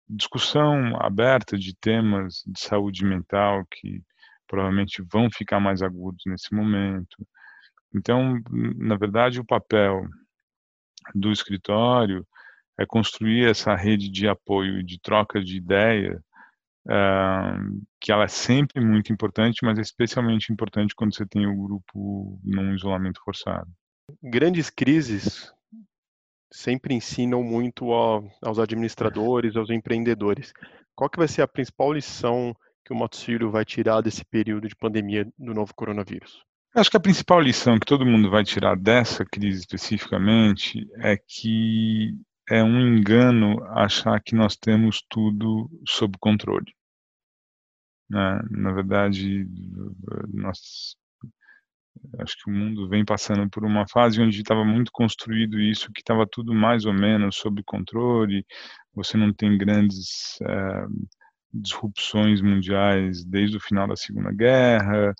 discussão 0.10 0.98
aberta 1.00 1.58
de 1.58 1.76
temas 1.76 2.44
de 2.48 2.60
saúde 2.60 3.06
mental 3.06 3.66
que 3.70 4.02
provavelmente 4.48 5.04
vão 5.04 5.30
ficar 5.32 5.60
mais 5.60 5.82
agudos 5.82 6.24
nesse 6.26 6.54
momento. 6.54 7.28
Então, 7.96 8.42
na 8.78 8.96
verdade, 8.96 9.40
o 9.40 9.46
papel 9.46 10.04
do 11.14 11.32
escritório 11.32 12.26
é 12.78 12.86
construir 12.86 13.48
essa 13.48 13.76
rede 13.76 14.10
de 14.10 14.28
apoio 14.28 14.80
e 14.80 14.84
de 14.84 15.00
troca 15.00 15.44
de 15.44 15.58
ideia, 15.58 16.20
uh, 16.88 17.82
que 18.00 18.12
ela 18.12 18.24
é 18.24 18.28
sempre 18.28 18.84
muito 18.84 19.14
importante, 19.14 19.60
mas 19.64 19.78
é 19.78 19.82
especialmente 19.82 20.52
importante 20.52 20.96
quando 20.96 21.14
você 21.14 21.26
tem 21.26 21.46
o 21.46 21.56
grupo 21.56 22.40
num 22.44 22.74
isolamento 22.74 23.22
forçado. 23.24 23.70
Grandes 24.24 24.70
crises 24.70 25.54
sempre 26.52 26.94
ensinam 26.94 27.44
muito 27.44 27.92
aos 27.94 28.60
administradores, 28.60 29.56
aos 29.56 29.70
empreendedores. 29.70 30.54
Qual 30.96 31.10
que 31.10 31.18
vai 31.18 31.28
ser 31.28 31.42
a 31.42 31.48
principal 31.48 31.94
lição 31.94 32.56
que 32.84 32.92
o 32.92 32.96
Matos 32.96 33.24
Filho 33.24 33.52
vai 33.52 33.64
tirar 33.64 34.02
desse 34.02 34.26
período 34.26 34.68
de 34.68 34.76
pandemia 34.76 35.26
do 35.38 35.54
novo 35.54 35.74
coronavírus? 35.74 36.44
Acho 36.76 36.92
que 36.92 36.98
a 36.98 37.02
principal 37.02 37.42
lição 37.42 37.80
que 37.80 37.86
todo 37.86 38.06
mundo 38.06 38.30
vai 38.30 38.44
tirar 38.44 38.76
dessa 38.76 39.26
crise 39.26 39.60
especificamente 39.60 40.88
é 40.98 41.18
que 41.18 42.16
é 42.50 42.64
um 42.64 42.80
engano 42.98 43.64
achar 43.66 44.22
que 44.22 44.36
nós 44.36 44.56
temos 44.56 45.04
tudo 45.08 45.70
sob 45.88 46.18
controle. 46.20 46.74
Né? 48.10 48.42
Na 48.50 48.72
verdade, 48.72 49.48
nós 50.34 50.96
acho 52.20 52.36
que 52.38 52.50
o 52.50 52.54
mundo 52.54 52.88
vem 52.90 53.06
passando 53.06 53.50
por 53.50 53.66
uma 53.66 53.88
fase 53.88 54.22
onde 54.22 54.38
estava 54.42 54.64
muito 54.64 54.92
construído 54.92 55.60
isso, 55.60 55.92
que 55.94 56.02
estava 56.02 56.28
tudo 56.30 56.54
mais 56.54 56.86
ou 56.86 56.94
menos 56.94 57.36
sob 57.38 57.62
controle, 57.64 58.46
você 58.94 59.18
não 59.18 59.34
tem 59.34 59.58
grandes 59.58 60.40
é, 60.42 60.86
disrupções 61.54 62.42
mundiais 62.42 63.26
desde 63.26 63.58
o 63.58 63.62
final 63.62 63.88
da 63.88 63.96
Segunda 63.96 64.32
Guerra, 64.32 65.14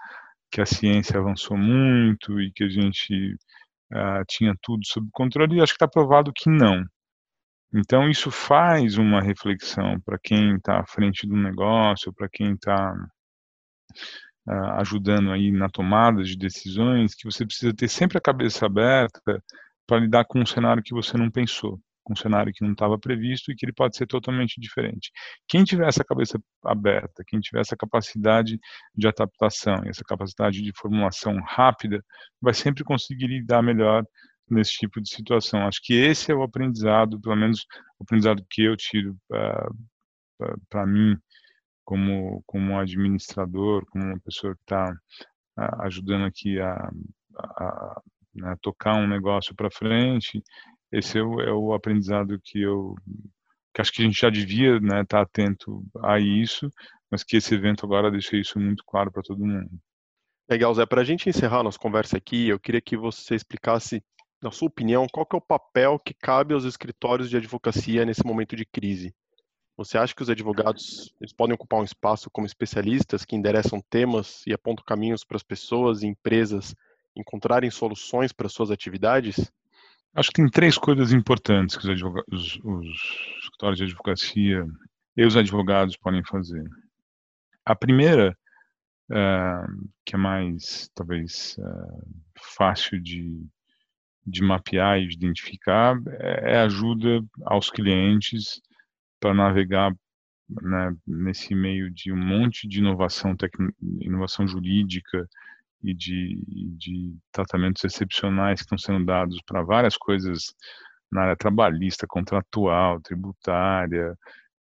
que 0.52 0.62
a 0.62 0.66
ciência 0.66 1.20
avançou 1.20 1.58
muito 1.58 2.40
e 2.42 2.52
que 2.52 2.64
a 2.64 2.70
gente 2.70 3.34
uh, 3.94 4.24
tinha 4.28 4.54
tudo 4.62 4.86
sob 4.86 5.08
controle, 5.12 5.58
e 5.58 5.62
acho 5.62 5.74
que 5.74 5.78
está 5.78 5.88
provado 5.88 6.34
que 6.34 6.50
não. 6.50 6.84
Então, 7.74 8.10
isso 8.10 8.32
faz 8.32 8.98
uma 8.98 9.22
reflexão 9.22 10.00
para 10.02 10.18
quem 10.18 10.56
está 10.56 10.80
à 10.80 10.86
frente 10.88 11.28
do 11.28 11.36
negócio, 11.36 12.12
para 12.14 12.28
quem 12.28 12.54
está 12.54 12.96
ajudando 14.78 15.32
aí 15.32 15.52
na 15.52 15.70
tomada 15.70 16.24
de 16.24 16.36
decisões, 16.38 17.16
que 17.16 17.26
você 17.26 17.46
precisa 17.46 17.74
ter 17.74 17.88
sempre 17.88 18.18
a 18.18 18.22
cabeça 18.22 18.66
aberta 18.66 19.22
para 19.88 20.00
lidar 20.00 20.26
com 20.26 20.40
um 20.40 20.46
cenário 20.46 20.84
que 20.84 20.94
você 20.94 21.18
não 21.18 21.30
pensou 21.30 21.80
um 22.12 22.16
cenário 22.16 22.52
que 22.54 22.64
não 22.64 22.72
estava 22.72 22.98
previsto 22.98 23.52
e 23.52 23.56
que 23.56 23.66
ele 23.66 23.74
pode 23.74 23.96
ser 23.96 24.08
totalmente 24.08 24.60
diferente. 24.60 25.12
Quem 25.48 25.64
tiver 25.64 25.88
essa 25.88 26.04
cabeça 26.04 26.40
aberta, 26.64 27.24
quem 27.28 27.40
tiver 27.40 27.62
essa 27.62 27.78
capacidade 27.78 28.60
de 28.96 29.08
adaptação 29.08 29.84
e 29.86 29.90
essa 29.90 30.04
capacidade 30.04 30.62
de 30.62 30.72
formulação 30.76 31.40
rápida, 31.46 32.04
vai 32.42 32.54
sempre 32.54 32.84
conseguir 32.84 33.28
lidar 33.28 33.62
melhor 33.62 34.04
nesse 34.50 34.72
tipo 34.72 35.00
de 35.00 35.10
situação. 35.10 35.68
Acho 35.68 35.80
que 35.84 35.94
esse 35.94 36.32
é 36.32 36.36
o 36.36 36.44
aprendizado, 36.44 37.20
pelo 37.22 37.36
menos 37.36 37.66
o 38.00 38.04
aprendizado 38.04 38.44
que 38.50 38.64
eu 38.64 38.76
tiro 38.76 39.16
ah, 39.32 39.70
para 40.70 40.86
mim 40.86 41.16
como 41.90 42.44
como 42.46 42.78
administrador, 42.78 43.84
como 43.88 44.06
uma 44.06 44.20
pessoa 44.20 44.54
que 44.54 44.62
está 44.62 44.94
ajudando 45.80 46.26
aqui 46.26 46.60
a, 46.60 46.74
a, 47.36 47.64
a, 47.64 48.02
né, 48.36 48.56
tocar 48.62 48.94
um 48.96 49.08
negócio 49.08 49.56
para 49.56 49.72
frente 49.72 50.40
esse 50.92 51.18
é 51.18 51.24
o, 51.24 51.42
é 51.42 51.52
o 51.52 51.74
aprendizado 51.74 52.40
que 52.44 52.62
eu 52.62 52.96
que 53.74 53.82
acho 53.82 53.92
que 53.92 54.02
a 54.02 54.06
gente 54.06 54.20
já 54.20 54.30
devia 54.30 54.76
estar 54.78 54.96
né, 54.96 55.06
tá 55.06 55.22
atento 55.22 55.84
a 56.04 56.20
isso, 56.20 56.70
mas 57.10 57.24
que 57.24 57.38
esse 57.38 57.54
evento 57.54 57.86
agora 57.86 58.12
deixa 58.12 58.36
isso 58.36 58.60
muito 58.60 58.84
claro 58.86 59.12
para 59.12 59.22
todo 59.22 59.46
mundo. 59.46 59.70
Legal, 60.50 60.74
Zé. 60.74 60.86
Para 60.88 61.02
a 61.02 61.04
gente 61.04 61.30
encerrar 61.30 61.64
nossa 61.64 61.78
conversa 61.78 62.18
aqui, 62.18 62.50
eu 62.50 62.60
queria 62.60 62.82
que 62.82 62.98
você 62.98 63.36
explicasse, 63.36 64.04
na 64.42 64.50
sua 64.50 64.68
opinião, 64.68 65.06
qual 65.12 65.26
que 65.26 65.36
é 65.36 65.38
o 65.38 65.42
papel 65.42 66.00
que 66.00 66.16
cabe 66.16 66.56
aos 66.56 66.66
escritórios 66.66 67.30
de 67.30 67.38
advocacia 67.38 68.06
nesse 68.06 68.26
momento 68.26 68.56
de 68.56 68.66
crise. 68.66 69.14
Você 69.80 69.98
acha 69.98 70.14
que 70.14 70.22
os 70.22 70.30
advogados 70.30 71.16
eles 71.22 71.32
podem 71.32 71.56
ocupar 71.56 71.80
um 71.80 71.86
espaço 71.86 72.30
como 72.30 72.46
especialistas 72.46 73.24
que 73.24 73.34
endereçam 73.34 73.82
temas 73.90 74.46
e 74.46 74.52
apontam 74.52 74.84
caminhos 74.84 75.24
para 75.24 75.38
as 75.38 75.44
pessoas 75.44 76.04
e 76.04 76.08
empresas 76.08 76.76
encontrarem 77.16 77.72
soluções 77.72 78.34
para 78.34 78.50
suas 78.50 78.72
atividades? 78.72 79.50
Acho 80.14 80.32
que 80.32 80.42
tem 80.42 80.50
três 80.50 80.78
coisas 80.78 81.14
importantes 81.14 81.78
que 81.78 81.90
os, 81.90 82.02
os, 82.30 82.60
os 82.62 82.88
escritórios 83.42 83.78
de 83.78 83.86
advocacia 83.86 84.68
e 85.16 85.26
os 85.26 85.38
advogados 85.38 85.96
podem 85.96 86.26
fazer. 86.26 86.70
A 87.64 87.74
primeira, 87.74 88.38
uh, 89.10 89.90
que 90.06 90.14
é 90.14 90.18
mais, 90.18 90.90
talvez, 90.94 91.56
uh, 91.58 92.06
fácil 92.38 93.02
de, 93.02 93.48
de 94.28 94.44
mapear 94.44 95.00
e 95.00 95.08
de 95.08 95.16
identificar, 95.16 95.96
é, 96.20 96.56
é 96.56 96.58
ajuda 96.64 97.24
aos 97.46 97.70
clientes 97.70 98.62
para 99.20 99.34
navegar 99.34 99.94
né, 100.50 100.96
nesse 101.06 101.54
meio 101.54 101.92
de 101.92 102.12
um 102.12 102.18
monte 102.18 102.68
de 102.68 102.80
inovação, 102.80 103.36
inovação 104.02 104.48
jurídica, 104.48 105.28
e 105.84 105.94
de, 105.94 106.42
de 106.78 107.18
tratamentos 107.32 107.84
excepcionais 107.84 108.60
que 108.60 108.66
estão 108.66 108.78
sendo 108.78 109.06
dados 109.06 109.42
para 109.46 109.64
várias 109.64 109.96
coisas 109.98 110.54
na 111.12 111.24
área 111.24 111.36
trabalhista, 111.36 112.06
contratual, 112.08 113.02
tributária, 113.02 114.16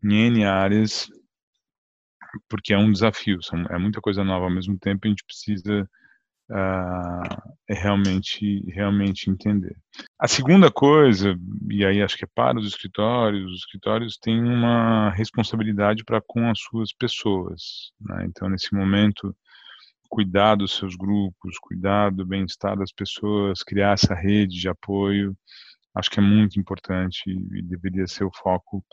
em 0.03 0.27
N 0.27 0.45
áreas, 0.45 1.07
porque 2.47 2.73
é 2.73 2.77
um 2.77 2.91
desafio, 2.91 3.39
é 3.69 3.77
muita 3.77 3.99
coisa 3.99 4.23
nova 4.23 4.45
ao 4.45 4.51
mesmo 4.51 4.77
tempo, 4.77 5.05
a 5.05 5.09
gente 5.09 5.25
precisa 5.25 5.89
uh, 6.49 7.53
realmente, 7.69 8.63
realmente 8.71 9.29
entender. 9.29 9.75
A 10.19 10.27
segunda 10.27 10.71
coisa, 10.71 11.37
e 11.69 11.85
aí 11.85 12.01
acho 12.01 12.17
que 12.17 12.25
é 12.25 12.29
para 12.33 12.59
os 12.59 12.67
escritórios, 12.67 13.51
os 13.51 13.59
escritórios 13.59 14.17
têm 14.17 14.41
uma 14.41 15.09
responsabilidade 15.11 16.03
para 16.03 16.21
com 16.21 16.49
as 16.49 16.59
suas 16.59 16.93
pessoas, 16.93 17.91
né? 17.99 18.25
então 18.25 18.49
nesse 18.49 18.73
momento 18.73 19.35
cuidar 20.09 20.55
dos 20.55 20.75
seus 20.75 20.95
grupos, 20.95 21.59
cuidar 21.61 22.11
do 22.11 22.25
bem-estar 22.25 22.77
das 22.77 22.91
pessoas, 22.91 23.63
criar 23.63 23.93
essa 23.93 24.15
rede 24.15 24.59
de 24.59 24.69
apoio, 24.69 25.35
acho 25.93 26.09
que 26.09 26.19
é 26.19 26.23
muito 26.23 26.59
importante 26.59 27.23
e 27.27 27.61
deveria 27.61 28.07
ser 28.07 28.23
o 28.23 28.31
foco 28.31 28.83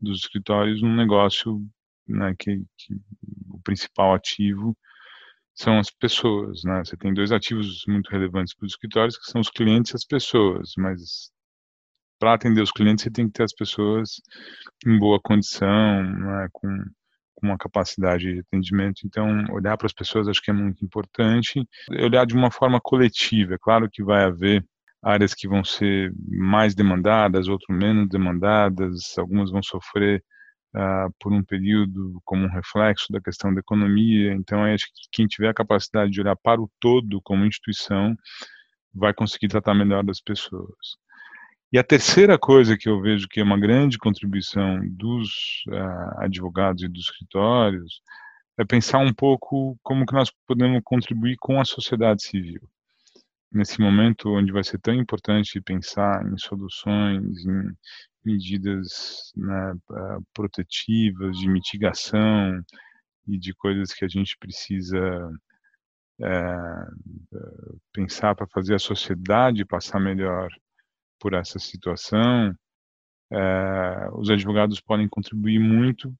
dos 0.00 0.20
escritórios 0.20 0.82
num 0.82 0.94
negócio 0.94 1.62
né, 2.06 2.34
que, 2.38 2.64
que, 2.76 2.94
o 3.50 3.60
principal 3.62 4.14
ativo 4.14 4.76
são 5.58 5.78
as 5.78 5.90
pessoas, 5.90 6.62
né? 6.64 6.84
Você 6.84 6.96
tem 6.96 7.12
dois 7.12 7.32
ativos 7.32 7.82
muito 7.88 8.10
relevantes 8.10 8.54
para 8.54 8.66
os 8.66 8.72
escritórios, 8.72 9.16
que 9.18 9.30
são 9.30 9.40
os 9.40 9.50
clientes 9.50 9.92
e 9.92 9.96
as 9.96 10.04
pessoas, 10.04 10.72
mas 10.78 11.30
para 12.18 12.34
atender 12.34 12.62
os 12.62 12.72
clientes 12.72 13.04
você 13.04 13.10
tem 13.10 13.26
que 13.26 13.32
ter 13.32 13.44
as 13.44 13.54
pessoas 13.54 14.20
em 14.86 14.98
boa 14.98 15.20
condição, 15.22 16.02
né, 16.02 16.48
com 16.52 16.68
com 17.38 17.46
uma 17.46 17.56
capacidade 17.58 18.24
de 18.34 18.40
atendimento. 18.40 19.02
Então, 19.06 19.44
olhar 19.52 19.76
para 19.76 19.86
as 19.86 19.92
pessoas 19.92 20.26
acho 20.26 20.42
que 20.42 20.50
é 20.50 20.54
muito 20.54 20.84
importante. 20.84 21.62
Olhar 21.90 22.26
de 22.26 22.34
uma 22.34 22.50
forma 22.50 22.80
coletiva. 22.82 23.54
É 23.54 23.58
claro 23.60 23.88
que 23.90 24.02
vai 24.02 24.24
haver 24.24 24.64
áreas 25.02 25.34
que 25.34 25.46
vão 25.46 25.62
ser 25.62 26.12
mais 26.28 26.74
demandadas, 26.74 27.46
outras 27.46 27.76
menos 27.78 28.08
demandadas, 28.08 29.16
algumas 29.16 29.50
vão 29.52 29.62
sofrer 29.62 30.22
uh, 30.78 31.12
por 31.18 31.32
um 31.32 31.42
período 31.42 32.20
como 32.24 32.44
um 32.44 32.50
reflexo 32.50 33.12
da 33.12 33.20
questão 33.20 33.52
da 33.52 33.60
economia. 33.60 34.32
Então, 34.32 34.64
acho 34.64 34.86
que 34.86 35.08
quem 35.10 35.26
tiver 35.26 35.48
a 35.48 35.54
capacidade 35.54 36.10
de 36.10 36.20
olhar 36.20 36.36
para 36.36 36.60
o 36.60 36.70
todo 36.80 37.20
como 37.22 37.44
instituição 37.44 38.16
vai 38.94 39.12
conseguir 39.12 39.48
tratar 39.48 39.74
melhor 39.74 40.04
das 40.04 40.20
pessoas. 40.20 40.96
E 41.70 41.78
a 41.78 41.84
terceira 41.84 42.38
coisa 42.38 42.78
que 42.78 42.88
eu 42.88 43.00
vejo 43.00 43.28
que 43.28 43.40
é 43.40 43.42
uma 43.42 43.58
grande 43.58 43.98
contribuição 43.98 44.80
dos 44.88 45.28
uh, 45.68 46.20
advogados 46.20 46.82
e 46.82 46.88
dos 46.88 47.04
escritórios 47.04 48.00
é 48.58 48.64
pensar 48.64 49.00
um 49.00 49.12
pouco 49.12 49.78
como 49.82 50.06
que 50.06 50.14
nós 50.14 50.32
podemos 50.46 50.80
contribuir 50.82 51.36
com 51.38 51.60
a 51.60 51.64
sociedade 51.64 52.22
civil. 52.22 52.62
Nesse 53.52 53.80
momento 53.80 54.30
onde 54.30 54.50
vai 54.50 54.64
ser 54.64 54.78
tão 54.78 54.94
importante 54.94 55.60
pensar 55.60 56.26
em 56.26 56.36
soluções, 56.38 57.46
em 57.46 57.70
medidas 58.24 59.32
né, 59.36 59.74
protetivas, 60.34 61.36
de 61.38 61.48
mitigação 61.48 62.62
e 63.26 63.38
de 63.38 63.54
coisas 63.54 63.92
que 63.92 64.04
a 64.04 64.08
gente 64.08 64.36
precisa 64.38 65.30
é, 66.20 66.56
pensar 67.92 68.34
para 68.34 68.46
fazer 68.48 68.74
a 68.74 68.78
sociedade 68.78 69.64
passar 69.64 70.00
melhor 70.00 70.50
por 71.20 71.34
essa 71.34 71.58
situação, 71.58 72.54
é, 73.30 74.08
os 74.14 74.30
advogados 74.30 74.80
podem 74.80 75.08
contribuir 75.08 75.58
muito, 75.58 76.14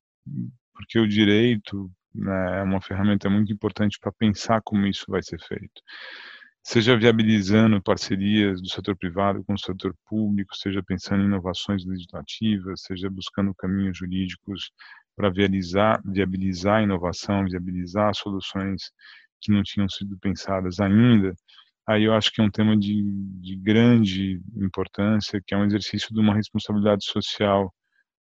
porque 0.74 0.98
o 0.98 1.08
direito 1.08 1.90
né, 2.14 2.60
é 2.60 2.62
uma 2.62 2.80
ferramenta 2.80 3.30
muito 3.30 3.52
importante 3.52 3.98
para 4.00 4.12
pensar 4.12 4.60
como 4.62 4.86
isso 4.86 5.04
vai 5.08 5.22
ser 5.22 5.40
feito. 5.40 5.82
Seja 6.62 6.96
viabilizando 6.96 7.82
parcerias 7.82 8.60
do 8.60 8.68
setor 8.68 8.96
privado 8.96 9.42
com 9.44 9.54
o 9.54 9.58
setor 9.58 9.94
público, 10.06 10.54
seja 10.54 10.82
pensando 10.82 11.22
em 11.22 11.26
inovações 11.26 11.84
legislativas, 11.86 12.82
seja 12.82 13.08
buscando 13.08 13.54
caminhos 13.54 13.96
jurídicos 13.96 14.70
para 15.16 15.30
viabilizar, 15.30 16.00
viabilizar 16.04 16.80
a 16.80 16.82
inovação, 16.82 17.44
viabilizar 17.44 18.14
soluções 18.14 18.92
que 19.40 19.50
não 19.50 19.62
tinham 19.62 19.88
sido 19.88 20.18
pensadas 20.18 20.78
ainda, 20.80 21.34
aí 21.86 22.04
eu 22.04 22.12
acho 22.14 22.30
que 22.32 22.40
é 22.40 22.44
um 22.44 22.50
tema 22.50 22.76
de, 22.76 23.02
de 23.40 23.56
grande 23.56 24.40
importância, 24.56 25.40
que 25.44 25.54
é 25.54 25.56
um 25.58 25.64
exercício 25.64 26.14
de 26.14 26.20
uma 26.20 26.34
responsabilidade 26.34 27.04
social 27.04 27.72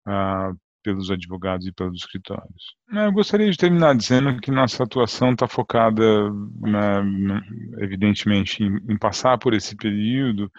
ah, 0.08 0.54
pelos 0.88 1.12
advogados 1.12 1.68
e 1.68 1.72
pelos 1.74 2.00
escritórios. 2.00 2.76
Eu 2.90 3.12
gostaria 3.12 3.52
de 3.52 3.58
terminar 3.58 3.94
dizendo 3.94 4.40
que 4.40 4.50
nossa 4.50 4.84
atuação 4.84 5.34
está 5.34 5.46
focada, 5.46 6.32
na, 6.62 7.04
evidentemente, 7.80 8.64
em, 8.64 8.78
em, 8.90 8.98
passar 8.98 9.38
por 9.38 9.54
esse 9.54 9.76
período, 9.76 10.50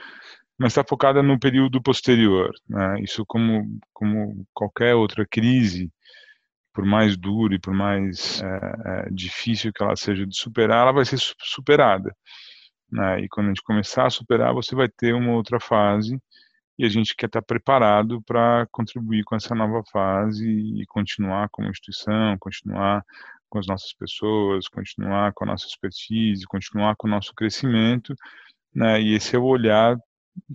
mas 0.58 0.72
está 0.72 0.84
focada 0.86 1.22
no 1.22 1.38
período 1.40 1.80
posterior. 1.80 2.50
Né? 2.68 3.00
Isso 3.00 3.24
como, 3.26 3.80
como 3.94 4.46
qualquer 4.52 4.94
outra 4.94 5.26
crise, 5.26 5.90
por 6.74 6.84
mais 6.84 7.16
dura 7.16 7.54
e 7.54 7.58
por 7.58 7.72
mais 7.72 8.42
é, 8.42 9.06
é, 9.06 9.10
difícil 9.10 9.72
que 9.72 9.82
ela 9.82 9.96
seja 9.96 10.26
de 10.26 10.36
superar, 10.36 10.82
ela 10.82 10.92
vai 10.92 11.06
ser 11.06 11.18
superada. 11.40 12.14
Né? 12.92 13.22
E 13.22 13.28
quando 13.28 13.46
a 13.46 13.48
gente 13.48 13.62
começar 13.62 14.06
a 14.06 14.10
superar, 14.10 14.52
você 14.52 14.74
vai 14.74 14.90
ter 14.90 15.14
uma 15.14 15.32
outra 15.32 15.58
fase 15.58 16.18
e 16.78 16.84
a 16.84 16.88
gente 16.88 17.14
quer 17.16 17.26
estar 17.26 17.42
preparado 17.42 18.22
para 18.22 18.66
contribuir 18.70 19.24
com 19.24 19.34
essa 19.34 19.54
nova 19.54 19.82
fase 19.90 20.48
e 20.48 20.86
continuar 20.86 21.48
como 21.50 21.68
instituição, 21.68 22.38
continuar 22.38 23.04
com 23.48 23.58
as 23.58 23.66
nossas 23.66 23.92
pessoas, 23.94 24.68
continuar 24.68 25.32
com 25.32 25.44
a 25.44 25.48
nossa 25.48 25.66
expertise, 25.66 26.46
continuar 26.46 26.94
com 26.96 27.08
o 27.08 27.10
nosso 27.10 27.34
crescimento, 27.34 28.14
né? 28.74 29.00
E 29.00 29.14
esse 29.14 29.34
é 29.34 29.38
o 29.38 29.44
olhar 29.44 29.96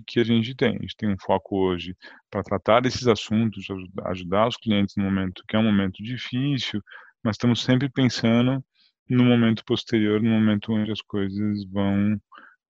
que 0.07 0.19
a 0.19 0.23
gente 0.23 0.55
tem. 0.55 0.77
A 0.77 0.81
gente 0.81 0.95
tem 0.95 1.09
um 1.09 1.17
foco 1.19 1.57
hoje 1.57 1.95
para 2.31 2.43
tratar 2.43 2.81
desses 2.81 3.07
assuntos, 3.07 3.65
ajudar 4.05 4.47
os 4.47 4.57
clientes 4.57 4.95
no 4.95 5.03
momento 5.03 5.43
que 5.47 5.55
é 5.55 5.59
um 5.59 5.63
momento 5.63 6.01
difícil, 6.01 6.81
mas 7.23 7.35
estamos 7.35 7.61
sempre 7.63 7.89
pensando 7.89 8.63
no 9.09 9.25
momento 9.25 9.63
posterior, 9.65 10.21
no 10.21 10.29
momento 10.29 10.71
onde 10.71 10.91
as 10.91 11.01
coisas 11.01 11.65
vão 11.65 12.17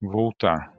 voltar. 0.02 0.74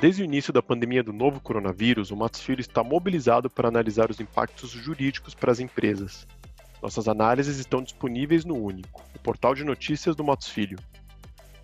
Desde 0.00 0.22
o 0.22 0.24
início 0.24 0.50
da 0.50 0.62
pandemia 0.62 1.02
do 1.02 1.12
novo 1.12 1.40
coronavírus, 1.40 2.10
o 2.10 2.16
Matos 2.16 2.40
Filho 2.40 2.62
está 2.62 2.82
mobilizado 2.82 3.50
para 3.50 3.68
analisar 3.68 4.10
os 4.10 4.18
impactos 4.18 4.70
jurídicos 4.70 5.34
para 5.34 5.52
as 5.52 5.60
empresas. 5.60 6.26
Nossas 6.82 7.06
análises 7.06 7.58
estão 7.58 7.82
disponíveis 7.82 8.46
no 8.46 8.56
Único, 8.56 9.04
o 9.14 9.18
portal 9.18 9.54
de 9.54 9.62
notícias 9.62 10.16
do 10.16 10.24
Matos 10.24 10.48
Filho. 10.48 10.78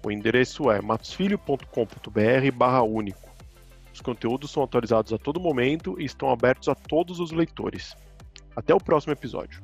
O 0.05 0.11
endereço 0.11 0.70
é 0.70 0.83
matosfilho.com.br/único. 0.83 3.31
Os 3.94 4.03
conteúdos 4.03 4.51
são 4.51 4.62
atualizados 4.62 5.14
a 5.14 5.18
todo 5.18 5.40
momento 5.40 5.99
e 5.99 6.05
estão 6.05 6.31
abertos 6.31 6.68
a 6.68 6.75
todos 6.75 7.20
os 7.20 7.33
leitores. 7.33 7.96
Até 8.55 8.75
o 8.75 8.79
próximo 8.79 9.14
episódio. 9.14 9.62